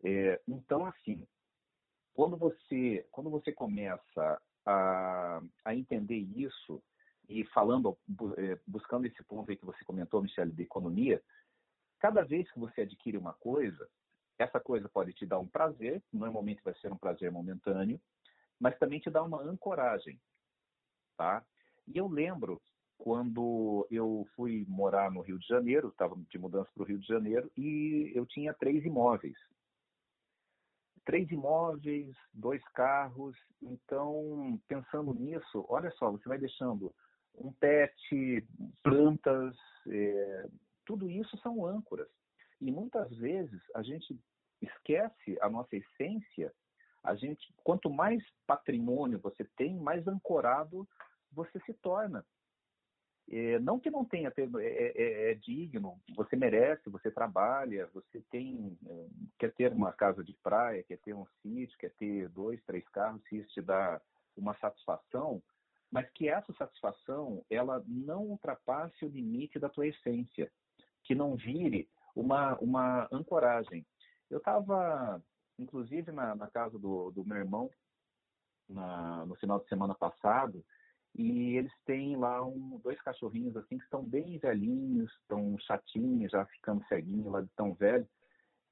É, 0.04 0.42
então, 0.48 0.86
assim, 0.86 1.26
quando 2.14 2.36
você 2.36 3.08
quando 3.12 3.30
você 3.30 3.52
começa 3.52 4.42
a, 4.66 5.42
a 5.64 5.76
entender 5.76 6.18
isso 6.18 6.84
e 7.30 7.46
falando 7.46 7.98
é, 8.38 8.60
buscando 8.66 9.06
esse 9.06 9.24
ponto 9.24 9.50
aí 9.50 9.58
que 9.58 9.66
você 9.66 9.84
comentou, 9.86 10.22
Michele, 10.22 10.52
de 10.52 10.64
economia, 10.64 11.22
cada 12.00 12.24
vez 12.24 12.52
que 12.52 12.60
você 12.60 12.82
adquire 12.82 13.18
uma 13.18 13.34
coisa, 13.34 13.88
essa 14.38 14.60
coisa 14.60 14.90
pode 14.90 15.14
te 15.14 15.26
dar 15.26 15.40
um 15.40 15.48
prazer, 15.48 16.04
normalmente 16.12 16.64
vai 16.64 16.74
ser 16.76 16.92
um 16.92 16.98
prazer 16.98 17.32
momentâneo, 17.32 18.00
mas 18.60 18.78
também 18.78 19.00
te 19.00 19.10
dá 19.10 19.24
uma 19.24 19.42
ancoragem, 19.42 20.20
tá? 21.18 21.44
E 21.88 21.98
eu 21.98 22.08
lembro 22.08 22.62
quando 22.98 23.88
eu 23.92 24.28
fui 24.36 24.66
morar 24.68 25.12
no 25.12 25.22
Rio 25.22 25.38
de 25.38 25.48
Janeiro, 25.48 25.90
estava 25.90 26.16
de 26.30 26.38
mudança 26.38 26.70
para 26.74 26.84
o 26.84 26.86
Rio 26.86 27.00
de 27.00 27.08
Janeiro, 27.08 27.52
e 27.56 28.12
eu 28.16 28.26
tinha 28.26 28.54
três 28.54 28.84
imóveis. 28.86 29.38
Três 31.06 31.30
imóveis, 31.32 32.14
dois 32.34 32.62
carros. 32.70 33.36
Então, 33.62 34.60
pensando 34.68 35.14
nisso, 35.14 35.66
olha 35.70 35.92
só, 35.92 36.12
você 36.12 36.28
vai 36.28 36.38
deixando 36.38 36.94
um 37.36 37.52
pet, 37.54 38.46
plantas, 38.84 39.56
é, 39.88 40.50
tudo 40.86 41.10
isso 41.10 41.38
são 41.38 41.66
âncoras. 41.66 42.10
E 42.60 42.72
muitas 42.72 43.10
vezes 43.18 43.62
a 43.76 43.84
gente 43.84 44.20
esquece 44.62 45.38
a 45.42 45.50
nossa 45.50 45.76
essência. 45.78 46.52
A 47.04 47.16
gente, 47.16 47.54
quanto 47.64 47.90
mais 47.90 48.24
patrimônio 48.48 49.20
você 49.20 49.46
tem, 49.56 49.78
mais 49.78 50.06
ancorado 50.08 50.88
você 51.32 51.60
se 51.62 51.74
torna. 51.74 52.26
É, 53.30 53.60
não 53.60 53.78
que 53.78 53.92
não 53.92 54.06
tenha, 54.06 54.32
é, 54.38 54.42
é, 54.62 55.32
é, 55.32 55.36
digno, 55.36 56.00
você 56.16 56.38
merece, 56.38 56.90
você 56.90 57.12
trabalha, 57.12 57.90
você 57.94 58.22
tem, 58.32 58.78
é, 58.88 59.08
quer 59.38 59.54
ter 59.54 59.74
uma 59.74 59.92
casa 59.92 60.24
de 60.24 60.34
praia, 60.36 60.84
quer 60.84 60.98
ter 61.00 61.14
um 61.14 61.26
sítio, 61.42 61.78
quer 61.78 61.92
ter 61.96 62.30
dois, 62.30 62.64
três 62.64 62.88
carros, 62.88 63.22
se 63.28 63.38
isso 63.38 63.50
te 63.50 63.62
dá 63.62 64.02
uma 64.38 64.56
satisfação, 64.60 65.44
mas 65.92 66.10
que 66.12 66.30
essa 66.30 66.54
satisfação 66.54 67.44
ela 67.50 67.84
não 67.86 68.24
ultrapasse 68.24 69.04
o 69.04 69.10
limite 69.10 69.60
da 69.60 69.68
tua 69.68 69.88
essência, 69.88 70.50
que 71.04 71.14
não 71.14 71.36
vire 71.36 71.90
uma, 72.16 72.58
uma 72.60 73.10
ancoragem. 73.12 73.86
Eu 74.30 74.38
estava, 74.38 75.22
inclusive, 75.60 76.14
na, 76.14 76.34
na, 76.34 76.48
casa 76.48 76.80
do, 76.80 77.12
do 77.12 77.26
meu 77.26 77.38
irmão 77.38 77.70
na, 78.70 79.26
no 79.26 79.36
final 79.36 79.60
de 79.60 79.68
semana 79.68 79.96
passado, 79.96 80.64
e 81.18 81.58
eles 81.58 81.74
têm 81.84 82.16
lá 82.16 82.46
um, 82.46 82.80
dois 82.84 83.02
cachorrinhos 83.02 83.58
assim 83.58 83.78
que 83.78 83.84
estão 83.84 84.04
bem 84.04 84.38
velhinhos, 84.38 85.12
estão 85.22 85.58
chatinhos, 85.60 86.32
já 86.32 86.46
ficando 86.46 86.86
ceguinhos 86.88 87.32
lá 87.32 87.42
de 87.42 87.50
tão 87.56 87.74
velho. 87.74 88.08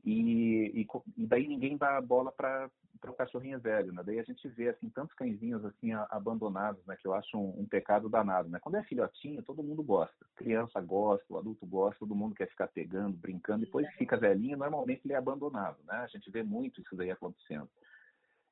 E, 0.05 0.71
e, 0.81 0.87
e 1.17 1.25
daí 1.25 1.47
ninguém 1.47 1.75
dá 1.75 1.99
bola 1.99 2.31
para 2.31 2.69
o 3.07 3.13
cachorrinho 3.13 3.59
velho, 3.59 3.91
né? 3.91 4.03
Daí 4.05 4.19
a 4.19 4.23
gente 4.23 4.47
vê 4.49 4.69
assim 4.69 4.87
tantos 4.87 5.15
cãezinhos 5.15 5.65
assim 5.65 5.91
abandonados, 6.11 6.85
né? 6.85 6.95
Que 6.95 7.07
eu 7.07 7.15
acho 7.15 7.35
um, 7.35 7.61
um, 7.61 7.65
pecado 7.65 8.07
danado, 8.07 8.47
né? 8.47 8.59
Quando 8.61 8.75
é 8.75 8.83
filhotinho, 8.83 9.41
todo 9.41 9.63
mundo 9.63 9.81
gosta. 9.81 10.23
Criança 10.35 10.79
gosta, 10.79 11.25
o 11.27 11.39
adulto 11.39 11.65
gosta, 11.65 11.97
todo 11.97 12.13
mundo 12.13 12.35
quer 12.35 12.47
ficar 12.47 12.67
pegando, 12.67 13.17
brincando. 13.17 13.65
Depois 13.65 13.89
que 13.89 13.97
fica 13.97 14.15
velhinho, 14.15 14.57
normalmente 14.57 15.01
ele 15.03 15.13
é 15.13 15.17
abandonado, 15.17 15.79
né? 15.83 15.95
A 15.95 16.07
gente 16.07 16.29
vê 16.29 16.43
muito 16.43 16.79
isso 16.79 16.95
daí 16.95 17.09
acontecendo. 17.09 17.67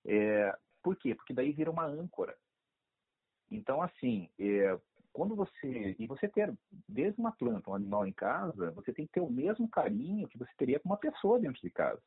É, 0.04 0.58
por 0.82 0.96
quê? 0.96 1.14
Porque 1.14 1.36
daí 1.36 1.52
vira 1.52 1.70
uma 1.70 1.86
âncora. 1.86 2.36
Então, 3.56 3.82
assim, 3.82 4.30
é, 4.40 4.80
quando 5.12 5.36
você 5.36 5.96
e 6.00 6.08
você 6.08 6.28
ter 6.28 6.52
desde 6.90 7.20
uma 7.20 7.32
planta, 7.32 7.70
um 7.70 7.76
animal 7.76 8.06
em 8.08 8.12
casa, 8.12 8.72
você 8.72 8.92
tem 8.92 9.06
que 9.06 9.14
ter 9.14 9.22
o 9.22 9.30
mesmo 9.30 9.70
carinho 9.70 10.28
que 10.28 10.40
você 10.40 10.52
teria 10.58 10.80
com 10.80 10.90
uma 10.90 10.98
pessoa 10.98 11.40
dentro 11.40 11.62
de 11.62 11.70
casa, 11.70 12.02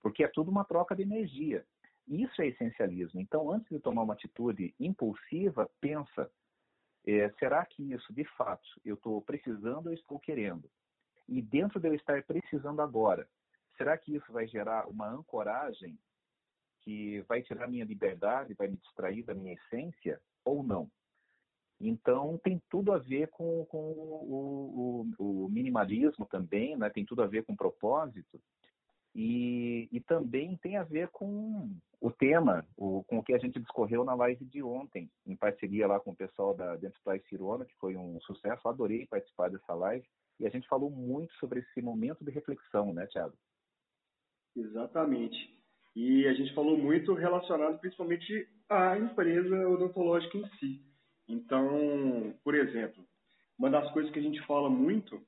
porque 0.00 0.24
é 0.24 0.28
tudo 0.28 0.50
uma 0.50 0.64
troca 0.64 0.96
de 0.96 1.02
energia. 1.02 1.64
Isso 2.08 2.40
é 2.40 2.48
essencialismo. 2.48 3.20
Então, 3.20 3.50
antes 3.50 3.68
de 3.68 3.78
tomar 3.78 4.02
uma 4.02 4.14
atitude 4.14 4.74
impulsiva, 4.80 5.70
pensa: 5.80 6.30
é, 7.06 7.28
será 7.38 7.64
que 7.66 7.92
isso, 7.92 8.12
de 8.12 8.24
fato, 8.36 8.66
eu 8.84 8.94
estou 8.94 9.20
precisando 9.20 9.88
ou 9.88 9.92
estou 9.92 10.18
querendo? 10.18 10.68
E 11.28 11.40
dentro 11.42 11.78
de 11.78 11.88
eu 11.88 11.94
estar 11.94 12.22
precisando 12.24 12.80
agora, 12.80 13.28
será 13.76 13.96
que 13.98 14.16
isso 14.16 14.32
vai 14.32 14.48
gerar 14.48 14.88
uma 14.88 15.08
ancoragem 15.08 15.98
que 16.82 17.20
vai 17.22 17.42
tirar 17.42 17.68
minha 17.68 17.84
liberdade, 17.84 18.54
vai 18.54 18.68
me 18.68 18.76
distrair 18.76 19.22
da 19.24 19.34
minha 19.34 19.54
essência 19.54 20.20
ou 20.44 20.62
não? 20.62 20.90
Então, 21.80 22.38
tem 22.44 22.62
tudo 22.70 22.92
a 22.92 22.98
ver 22.98 23.28
com, 23.28 23.64
com 23.66 23.78
o, 23.78 25.06
o, 25.18 25.44
o, 25.44 25.48
minimalismo 25.48 26.24
também, 26.26 26.76
né? 26.76 26.88
tem 26.90 27.04
tudo 27.04 27.22
a 27.22 27.26
ver 27.26 27.44
com 27.44 27.56
propósito, 27.56 28.40
e, 29.14 29.88
e 29.90 30.00
também 30.00 30.56
tem 30.58 30.76
a 30.76 30.84
ver 30.84 31.08
com 31.08 31.70
o 32.00 32.10
tema, 32.10 32.64
o, 32.76 33.02
com 33.04 33.18
o 33.18 33.22
que 33.22 33.34
a 33.34 33.38
gente 33.38 33.60
discorreu 33.60 34.04
na 34.04 34.14
live 34.14 34.44
de 34.44 34.62
ontem, 34.62 35.10
em 35.26 35.36
parceria 35.36 35.86
lá 35.86 36.00
com 36.00 36.12
o 36.12 36.16
pessoal 36.16 36.54
da 36.54 36.76
Dentisplay 36.76 37.20
Cirona, 37.28 37.64
que 37.64 37.76
foi 37.76 37.96
um 37.96 38.20
sucesso, 38.20 38.68
adorei 38.68 39.06
participar 39.06 39.50
dessa 39.50 39.74
live, 39.74 40.06
e 40.38 40.46
a 40.46 40.50
gente 40.50 40.68
falou 40.68 40.90
muito 40.90 41.34
sobre 41.34 41.60
esse 41.60 41.82
momento 41.82 42.24
de 42.24 42.30
reflexão, 42.30 42.92
né, 42.92 43.06
Thiago? 43.06 43.36
Exatamente. 44.56 45.61
E 45.94 46.26
a 46.26 46.32
gente 46.32 46.54
falou 46.54 46.76
muito 46.78 47.12
relacionado 47.14 47.78
principalmente 47.78 48.48
à 48.68 48.98
empresa 48.98 49.68
odontológica 49.68 50.38
em 50.38 50.48
si. 50.58 50.80
Então, 51.28 52.34
por 52.42 52.54
exemplo, 52.54 53.04
uma 53.58 53.70
das 53.70 53.90
coisas 53.92 54.10
que 54.10 54.18
a 54.18 54.22
gente 54.22 54.40
fala 54.46 54.70
muito 54.70 55.20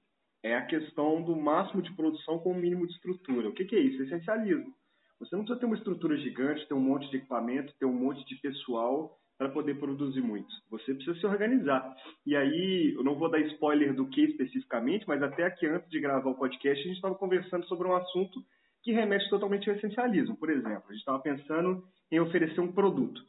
é 0.43 0.55
a 0.57 0.67
questão 0.67 1.23
do 1.23 1.37
máximo 1.37 1.83
de 1.83 1.93
produção 1.95 2.39
com 2.39 2.53
o 2.53 2.55
mínimo 2.55 2.87
de 2.87 2.93
estrutura. 2.95 3.49
O 3.49 3.53
que, 3.53 3.65
que 3.65 3.77
é 3.77 3.81
isso? 3.81 4.03
Essencialismo. 4.03 4.75
Você 5.21 5.35
não 5.37 5.45
precisa 5.45 5.61
ter 5.61 5.67
uma 5.67 5.77
estrutura 5.77 6.17
gigante, 6.19 6.67
ter 6.67 6.75
um 6.75 6.81
monte 6.81 7.09
de 7.11 7.17
equipamento, 7.17 7.73
ter 7.79 7.87
um 7.87 7.93
monte 7.93 8.25
de 8.27 8.35
pessoal 8.37 9.19
para 9.39 9.49
poder 9.49 9.79
produzir 9.79 10.21
muito. 10.21 10.53
Você 10.71 10.95
precisa 10.95 11.19
se 11.19 11.27
organizar. 11.27 11.97
E 12.27 12.37
aí, 12.37 12.95
eu 12.95 13.03
não 13.03 13.15
vou 13.15 13.31
dar 13.31 13.41
spoiler 13.41 13.95
do 13.95 14.07
que 14.07 14.23
especificamente, 14.23 15.07
mas 15.09 15.23
até 15.23 15.45
aqui 15.45 15.67
antes 15.67 15.89
de 15.91 16.01
gravar 16.01 16.31
o 16.31 16.37
podcast, 16.37 16.81
a 16.83 16.87
gente 16.87 16.97
estava 16.97 17.15
conversando 17.15 17.67
sobre 17.67 17.89
um 17.89 17.97
assunto 17.97 18.45
que 18.85 18.93
remete 18.93 19.29
totalmente 19.31 19.69
ao 19.69 19.77
essencialismo. 19.77 20.37
Por 20.37 20.51
exemplo, 20.51 20.85
a 20.89 20.93
gente 20.93 21.01
estava 21.01 21.19
pensando 21.19 21.83
em 22.13 22.21
oferecer 22.21 22.61
um 22.61 22.71
produto. 22.71 23.21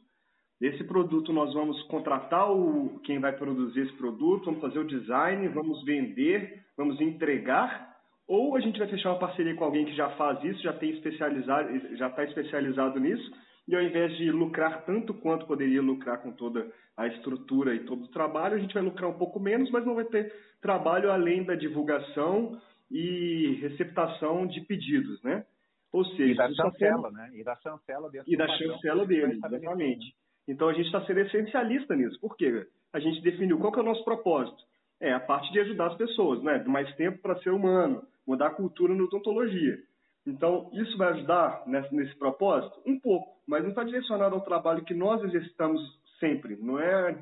Desse 0.60 0.84
produto 0.84 1.32
nós 1.32 1.52
vamos 1.52 1.82
contratar 1.84 2.50
o, 2.50 3.00
quem 3.04 3.18
vai 3.18 3.32
produzir 3.32 3.80
esse 3.80 3.92
produto, 3.94 4.46
vamos 4.46 4.60
fazer 4.60 4.78
o 4.78 4.86
design, 4.86 5.48
vamos 5.48 5.84
vender, 5.84 6.62
vamos 6.76 7.00
entregar, 7.00 7.94
ou 8.26 8.56
a 8.56 8.60
gente 8.60 8.78
vai 8.78 8.88
fechar 8.88 9.10
uma 9.10 9.18
parceria 9.18 9.54
com 9.54 9.64
alguém 9.64 9.84
que 9.84 9.94
já 9.94 10.10
faz 10.10 10.42
isso, 10.44 10.62
já 10.62 10.72
tem 10.72 10.90
especializado, 10.90 11.96
já 11.96 12.08
está 12.08 12.24
especializado 12.24 12.98
nisso, 12.98 13.30
e 13.68 13.74
ao 13.74 13.82
invés 13.82 14.16
de 14.16 14.30
lucrar 14.30 14.84
tanto 14.84 15.12
quanto 15.12 15.46
poderia 15.46 15.82
lucrar 15.82 16.22
com 16.22 16.32
toda 16.32 16.66
a 16.96 17.06
estrutura 17.06 17.74
e 17.74 17.80
todo 17.80 18.04
o 18.04 18.10
trabalho, 18.10 18.56
a 18.56 18.58
gente 18.58 18.72
vai 18.72 18.82
lucrar 18.82 19.10
um 19.10 19.18
pouco 19.18 19.38
menos, 19.38 19.70
mas 19.70 19.84
não 19.84 19.94
vai 19.94 20.04
ter 20.04 20.32
trabalho 20.62 21.10
além 21.10 21.44
da 21.44 21.54
divulgação 21.54 22.58
e 22.90 23.58
receptação 23.60 24.46
de 24.46 24.60
pedidos, 24.62 25.22
né? 25.22 25.44
Ou 25.92 26.04
seja, 26.04 26.32
e 26.32 26.34
da 26.34 26.52
chancela, 26.52 27.10
né? 27.10 27.30
E 27.34 27.44
da 27.44 27.56
chancela 27.56 28.10
dentro 28.10 28.32
E 28.32 28.36
da 28.36 28.48
chancela 28.48 29.06
dele, 29.06 29.32
exatamente. 29.34 30.14
Então 30.48 30.68
a 30.68 30.72
gente 30.72 30.86
está 30.86 31.04
sendo 31.04 31.20
essencialista 31.20 31.94
nisso. 31.94 32.18
Por 32.20 32.36
quê? 32.36 32.66
A 32.92 33.00
gente 33.00 33.20
definiu 33.22 33.58
qual 33.58 33.72
que 33.72 33.78
é 33.78 33.82
o 33.82 33.86
nosso 33.86 34.04
propósito. 34.04 34.62
É 35.00 35.12
a 35.12 35.20
parte 35.20 35.52
de 35.52 35.60
ajudar 35.60 35.88
as 35.88 35.96
pessoas, 35.96 36.42
né? 36.42 36.62
Mais 36.66 36.92
tempo 36.96 37.18
para 37.18 37.38
ser 37.40 37.50
humano, 37.50 38.02
mudar 38.26 38.48
a 38.48 38.54
cultura 38.54 38.94
na 38.94 39.04
odontologia. 39.04 39.78
Então, 40.26 40.68
isso 40.72 40.96
vai 40.98 41.12
ajudar 41.12 41.62
nesse, 41.66 41.94
nesse 41.94 42.14
propósito? 42.16 42.80
Um 42.84 42.98
pouco, 42.98 43.36
mas 43.46 43.62
não 43.62 43.70
está 43.70 43.84
direcionado 43.84 44.34
ao 44.34 44.40
trabalho 44.40 44.84
que 44.84 44.94
nós 44.94 45.22
exercitamos 45.22 45.80
sempre, 46.18 46.56
não 46.56 46.80
é 46.80 47.16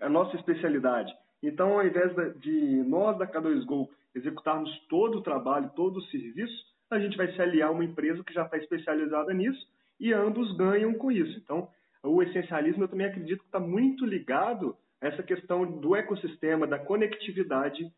a 0.00 0.08
nossa 0.08 0.34
especialidade. 0.36 1.12
Então, 1.42 1.78
ao 1.78 1.86
invés 1.86 2.12
de 2.40 2.82
nós 2.84 3.16
da 3.18 3.26
K2Go 3.26 3.88
executarmos 4.14 4.70
todo 4.88 5.18
o 5.18 5.22
trabalho, 5.22 5.70
todo 5.74 5.98
o 5.98 6.02
serviço, 6.04 6.70
a 6.90 6.98
gente 6.98 7.16
vai 7.16 7.32
se 7.32 7.40
aliar 7.40 7.68
a 7.68 7.72
uma 7.72 7.84
empresa 7.84 8.24
que 8.24 8.32
já 8.32 8.44
está 8.44 8.56
especializada 8.56 9.32
nisso 9.32 9.64
e 9.98 10.12
ambos 10.12 10.56
ganham 10.56 10.94
com 10.94 11.12
isso. 11.12 11.38
Então, 11.38 11.68
o 12.02 12.22
essencialismo 12.22 12.84
eu 12.84 12.88
também 12.88 13.06
acredito 13.06 13.40
que 13.40 13.46
está 13.46 13.60
muito 13.60 14.04
ligado 14.04 14.76
a 15.00 15.06
essa 15.06 15.22
questão 15.22 15.64
do 15.78 15.94
ecossistema, 15.94 16.66
da 16.66 16.78
conectividade, 16.78 17.90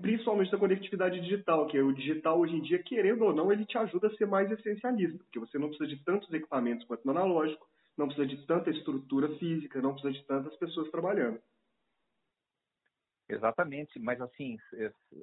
principalmente 0.00 0.50
da 0.50 0.58
conectividade 0.58 1.20
digital, 1.20 1.66
que 1.66 1.78
é 1.78 1.82
o 1.82 1.92
digital 1.92 2.38
hoje 2.38 2.56
em 2.56 2.60
dia, 2.60 2.82
querendo 2.82 3.24
ou 3.24 3.34
não, 3.34 3.52
ele 3.52 3.64
te 3.64 3.78
ajuda 3.78 4.08
a 4.08 4.16
ser 4.16 4.26
mais 4.26 4.50
essencialista, 4.50 5.18
porque 5.18 5.38
você 5.38 5.58
não 5.58 5.68
precisa 5.68 5.88
de 5.88 6.02
tantos 6.04 6.32
equipamentos 6.32 6.86
quanto 6.86 7.04
no 7.04 7.12
analógico, 7.12 7.66
não 7.96 8.06
precisa 8.06 8.26
de 8.26 8.46
tanta 8.46 8.70
estrutura 8.70 9.28
física, 9.36 9.80
não 9.80 9.92
precisa 9.92 10.12
de 10.12 10.24
tantas 10.26 10.54
pessoas 10.56 10.90
trabalhando. 10.90 11.38
Exatamente, 13.28 13.98
mas 13.98 14.20
assim, 14.20 14.58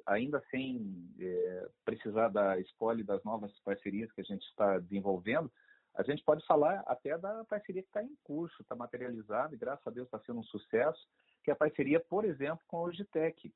ainda 0.06 0.42
sem 0.50 1.08
é, 1.20 1.68
precisar 1.84 2.28
da 2.28 2.58
spoiler 2.60 3.04
das 3.04 3.22
novas 3.22 3.52
parcerias 3.60 4.10
que 4.12 4.20
a 4.20 4.24
gente 4.24 4.42
está 4.42 4.78
desenvolvendo, 4.78 5.50
A 5.94 6.02
gente 6.02 6.22
pode 6.24 6.44
falar 6.46 6.82
até 6.86 7.18
da 7.18 7.44
parceria 7.44 7.82
que 7.82 7.88
está 7.88 8.02
em 8.02 8.16
curso, 8.24 8.62
está 8.62 8.74
materializada 8.74 9.54
e 9.54 9.58
graças 9.58 9.86
a 9.86 9.90
Deus 9.90 10.06
está 10.06 10.18
sendo 10.20 10.40
um 10.40 10.44
sucesso, 10.44 11.06
que 11.44 11.50
é 11.50 11.52
a 11.52 11.56
parceria, 11.56 12.00
por 12.00 12.24
exemplo, 12.24 12.64
com 12.66 12.78
a 12.78 12.80
Logitech. 12.86 13.52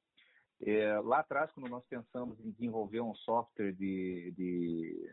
É, 0.60 0.98
lá 1.00 1.20
atrás, 1.20 1.50
quando 1.52 1.68
nós 1.68 1.84
pensamos 1.86 2.38
em 2.40 2.50
desenvolver 2.50 3.00
um 3.00 3.14
software 3.14 3.72
de, 3.72 4.32
de 4.36 5.10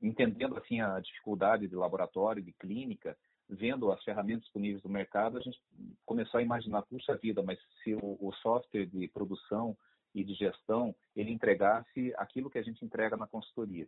entendendo 0.00 0.56
assim 0.56 0.80
a 0.80 1.00
dificuldade 1.00 1.66
de 1.66 1.74
laboratório, 1.74 2.42
de 2.42 2.52
clínica, 2.52 3.16
vendo 3.48 3.90
as 3.92 4.02
ferramentas 4.02 4.44
disponíveis 4.44 4.82
no 4.82 4.90
mercado, 4.90 5.38
a 5.38 5.40
gente 5.40 5.60
começou 6.04 6.38
a 6.38 6.42
imaginar, 6.42 6.82
puxa 6.82 7.16
vida, 7.16 7.42
mas 7.42 7.58
se 7.82 7.94
o, 7.94 8.16
o 8.20 8.32
software 8.34 8.86
de 8.86 9.08
produção 9.08 9.76
e 10.14 10.22
de 10.24 10.34
gestão 10.34 10.94
ele 11.16 11.32
entregasse 11.32 12.12
aquilo 12.16 12.50
que 12.50 12.58
a 12.58 12.62
gente 12.62 12.84
entrega 12.84 13.16
na 13.16 13.26
consultoria. 13.26 13.86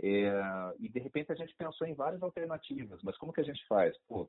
É, 0.00 0.32
e 0.80 0.88
de 0.88 0.98
repente 0.98 1.30
a 1.30 1.34
gente 1.34 1.54
pensou 1.54 1.86
em 1.86 1.94
várias 1.94 2.22
alternativas, 2.22 3.00
mas 3.02 3.16
como 3.16 3.32
que 3.32 3.40
a 3.40 3.44
gente 3.44 3.64
faz? 3.66 3.96
Pô, 4.08 4.28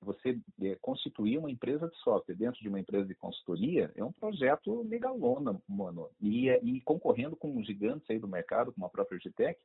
você 0.00 0.38
é, 0.62 0.76
constituir 0.80 1.38
uma 1.38 1.50
empresa 1.50 1.88
de 1.88 1.96
software 1.98 2.34
dentro 2.34 2.60
de 2.60 2.68
uma 2.68 2.78
empresa 2.78 3.06
de 3.06 3.14
consultoria 3.14 3.90
é 3.96 4.04
um 4.04 4.12
projeto 4.12 4.84
megalona, 4.84 5.60
mano, 5.68 6.08
e, 6.20 6.48
e 6.50 6.80
concorrendo 6.82 7.36
com 7.36 7.62
gigantes 7.62 8.08
aí 8.10 8.18
do 8.18 8.28
mercado, 8.28 8.72
como 8.72 8.86
a 8.86 8.90
própria 8.90 9.16
Urgitec. 9.16 9.58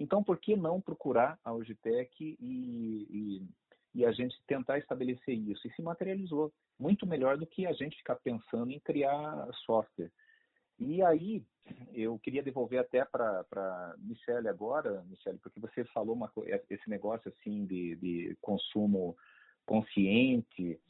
Então, 0.00 0.24
por 0.24 0.38
que 0.38 0.56
não 0.56 0.80
procurar 0.80 1.38
a 1.44 1.52
Urgitec 1.52 2.10
e, 2.18 2.36
e, 2.40 3.46
e 3.94 4.06
a 4.06 4.10
gente 4.10 4.34
tentar 4.46 4.78
estabelecer 4.78 5.34
isso? 5.34 5.68
E 5.68 5.72
se 5.74 5.82
materializou. 5.82 6.50
Muito 6.78 7.06
melhor 7.06 7.36
do 7.36 7.46
que 7.46 7.66
a 7.66 7.72
gente 7.74 7.98
ficar 7.98 8.16
pensando 8.16 8.72
em 8.72 8.80
criar 8.80 9.46
software. 9.66 10.10
E 10.78 11.02
aí, 11.02 11.44
eu 11.92 12.18
queria 12.18 12.42
devolver 12.42 12.80
até 12.80 13.04
para 13.04 13.94
Michele 13.98 14.48
agora, 14.48 15.02
Michele, 15.02 15.38
porque 15.42 15.60
você 15.60 15.84
falou 15.84 16.14
uma, 16.16 16.32
esse 16.70 16.88
negócio 16.88 17.30
assim 17.30 17.66
de, 17.66 17.96
de 17.96 18.36
consumo 18.40 19.14
consciente, 19.66 20.80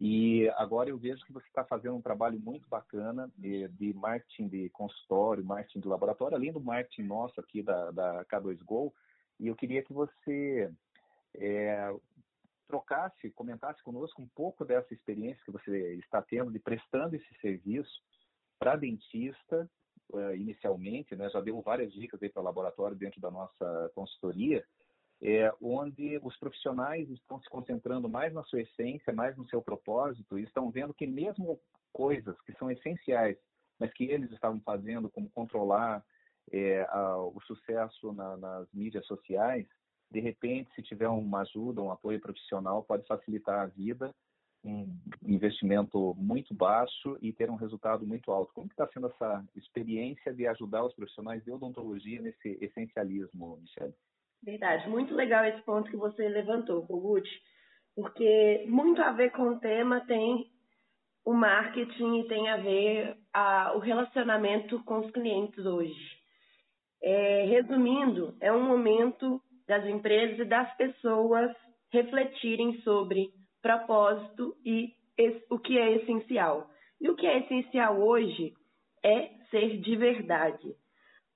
e 0.00 0.48
agora 0.50 0.88
eu 0.88 0.96
vejo 0.96 1.24
que 1.26 1.32
você 1.32 1.46
está 1.48 1.64
fazendo 1.64 1.96
um 1.96 2.00
trabalho 2.00 2.38
muito 2.38 2.68
bacana 2.68 3.28
de, 3.36 3.66
de, 3.68 3.92
marketing 3.94 4.46
de 4.46 4.70
consultório, 4.70 5.44
marketing 5.44 5.80
de 5.80 5.88
laboratório, 5.88 6.36
além 6.36 6.52
do 6.52 6.60
marketing 6.60 7.02
nosso 7.02 7.40
aqui 7.40 7.62
da, 7.62 7.90
da 7.90 8.24
K2Go. 8.26 8.92
E 9.40 9.48
eu 9.48 9.56
queria 9.56 9.82
que 9.82 9.92
você 9.92 10.72
é, 11.34 11.92
trocasse, 12.68 13.30
comentasse 13.30 13.82
conosco 13.82 14.22
um 14.22 14.28
pouco 14.28 14.64
dessa 14.64 14.94
experiência 14.94 15.42
que 15.44 15.50
você 15.50 15.94
está 15.94 16.22
tendo 16.22 16.52
de 16.52 16.60
prestando 16.60 17.16
esse 17.16 17.34
serviço 17.40 18.00
para 18.56 18.76
dentista, 18.76 19.68
uh, 20.12 20.34
inicialmente, 20.36 21.16
né, 21.16 21.28
já 21.30 21.40
deu 21.40 21.60
várias 21.60 21.92
dicas 21.92 22.20
para 22.32 22.42
laboratório 22.42 22.96
dentro 22.96 23.20
da 23.20 23.32
nossa 23.32 23.90
consultoria, 23.96 24.64
é, 25.22 25.52
onde 25.60 26.18
os 26.22 26.36
profissionais 26.38 27.08
estão 27.10 27.40
se 27.40 27.48
concentrando 27.48 28.08
mais 28.08 28.32
na 28.32 28.42
sua 28.44 28.60
essência, 28.60 29.12
mais 29.12 29.36
no 29.36 29.48
seu 29.48 29.60
propósito, 29.60 30.38
e 30.38 30.44
estão 30.44 30.70
vendo 30.70 30.94
que 30.94 31.06
mesmo 31.06 31.60
coisas 31.92 32.40
que 32.42 32.52
são 32.54 32.70
essenciais, 32.70 33.36
mas 33.78 33.92
que 33.92 34.04
eles 34.04 34.30
estavam 34.32 34.60
fazendo, 34.60 35.10
como 35.10 35.30
controlar 35.30 36.04
é, 36.52 36.82
a, 36.90 37.16
o 37.18 37.40
sucesso 37.42 38.12
na, 38.12 38.36
nas 38.36 38.72
mídias 38.72 39.06
sociais, 39.06 39.66
de 40.10 40.20
repente, 40.20 40.72
se 40.74 40.82
tiver 40.82 41.08
uma 41.08 41.40
ajuda, 41.40 41.82
um 41.82 41.90
apoio 41.90 42.20
profissional, 42.20 42.82
pode 42.82 43.06
facilitar 43.06 43.60
a 43.60 43.66
vida 43.66 44.14
um 44.64 44.98
investimento 45.22 46.14
muito 46.16 46.52
baixo 46.54 47.16
e 47.20 47.32
ter 47.32 47.50
um 47.50 47.56
resultado 47.56 48.06
muito 48.06 48.30
alto. 48.30 48.52
Como 48.52 48.66
está 48.66 48.88
sendo 48.88 49.06
essa 49.06 49.44
experiência 49.54 50.32
de 50.32 50.46
ajudar 50.46 50.84
os 50.84 50.94
profissionais 50.94 51.44
de 51.44 51.50
odontologia 51.50 52.20
nesse 52.20 52.58
essencialismo, 52.60 53.56
Michelle? 53.60 53.94
Verdade, 54.42 54.88
muito 54.88 55.14
legal 55.14 55.44
esse 55.44 55.60
ponto 55.62 55.90
que 55.90 55.96
você 55.96 56.28
levantou, 56.28 56.86
Kogut, 56.86 57.28
porque 57.94 58.64
muito 58.68 59.02
a 59.02 59.12
ver 59.12 59.30
com 59.30 59.48
o 59.48 59.58
tema 59.58 60.00
tem 60.06 60.46
o 61.24 61.34
marketing 61.34 62.20
e 62.20 62.28
tem 62.28 62.48
a 62.48 62.56
ver 62.56 63.16
a, 63.34 63.72
o 63.76 63.80
relacionamento 63.80 64.82
com 64.84 65.00
os 65.00 65.10
clientes 65.10 65.66
hoje. 65.66 66.18
É, 67.02 67.44
resumindo, 67.44 68.36
é 68.40 68.52
um 68.52 68.62
momento 68.62 69.40
das 69.66 69.84
empresas 69.86 70.38
e 70.38 70.44
das 70.44 70.74
pessoas 70.76 71.54
refletirem 71.92 72.80
sobre 72.80 73.28
propósito 73.60 74.56
e 74.64 74.92
o 75.50 75.58
que 75.58 75.78
é 75.78 75.96
essencial. 75.96 76.70
E 77.00 77.10
o 77.10 77.16
que 77.16 77.26
é 77.26 77.40
essencial 77.40 78.00
hoje 78.00 78.54
é 79.04 79.28
ser 79.50 79.78
de 79.80 79.96
verdade. 79.96 80.74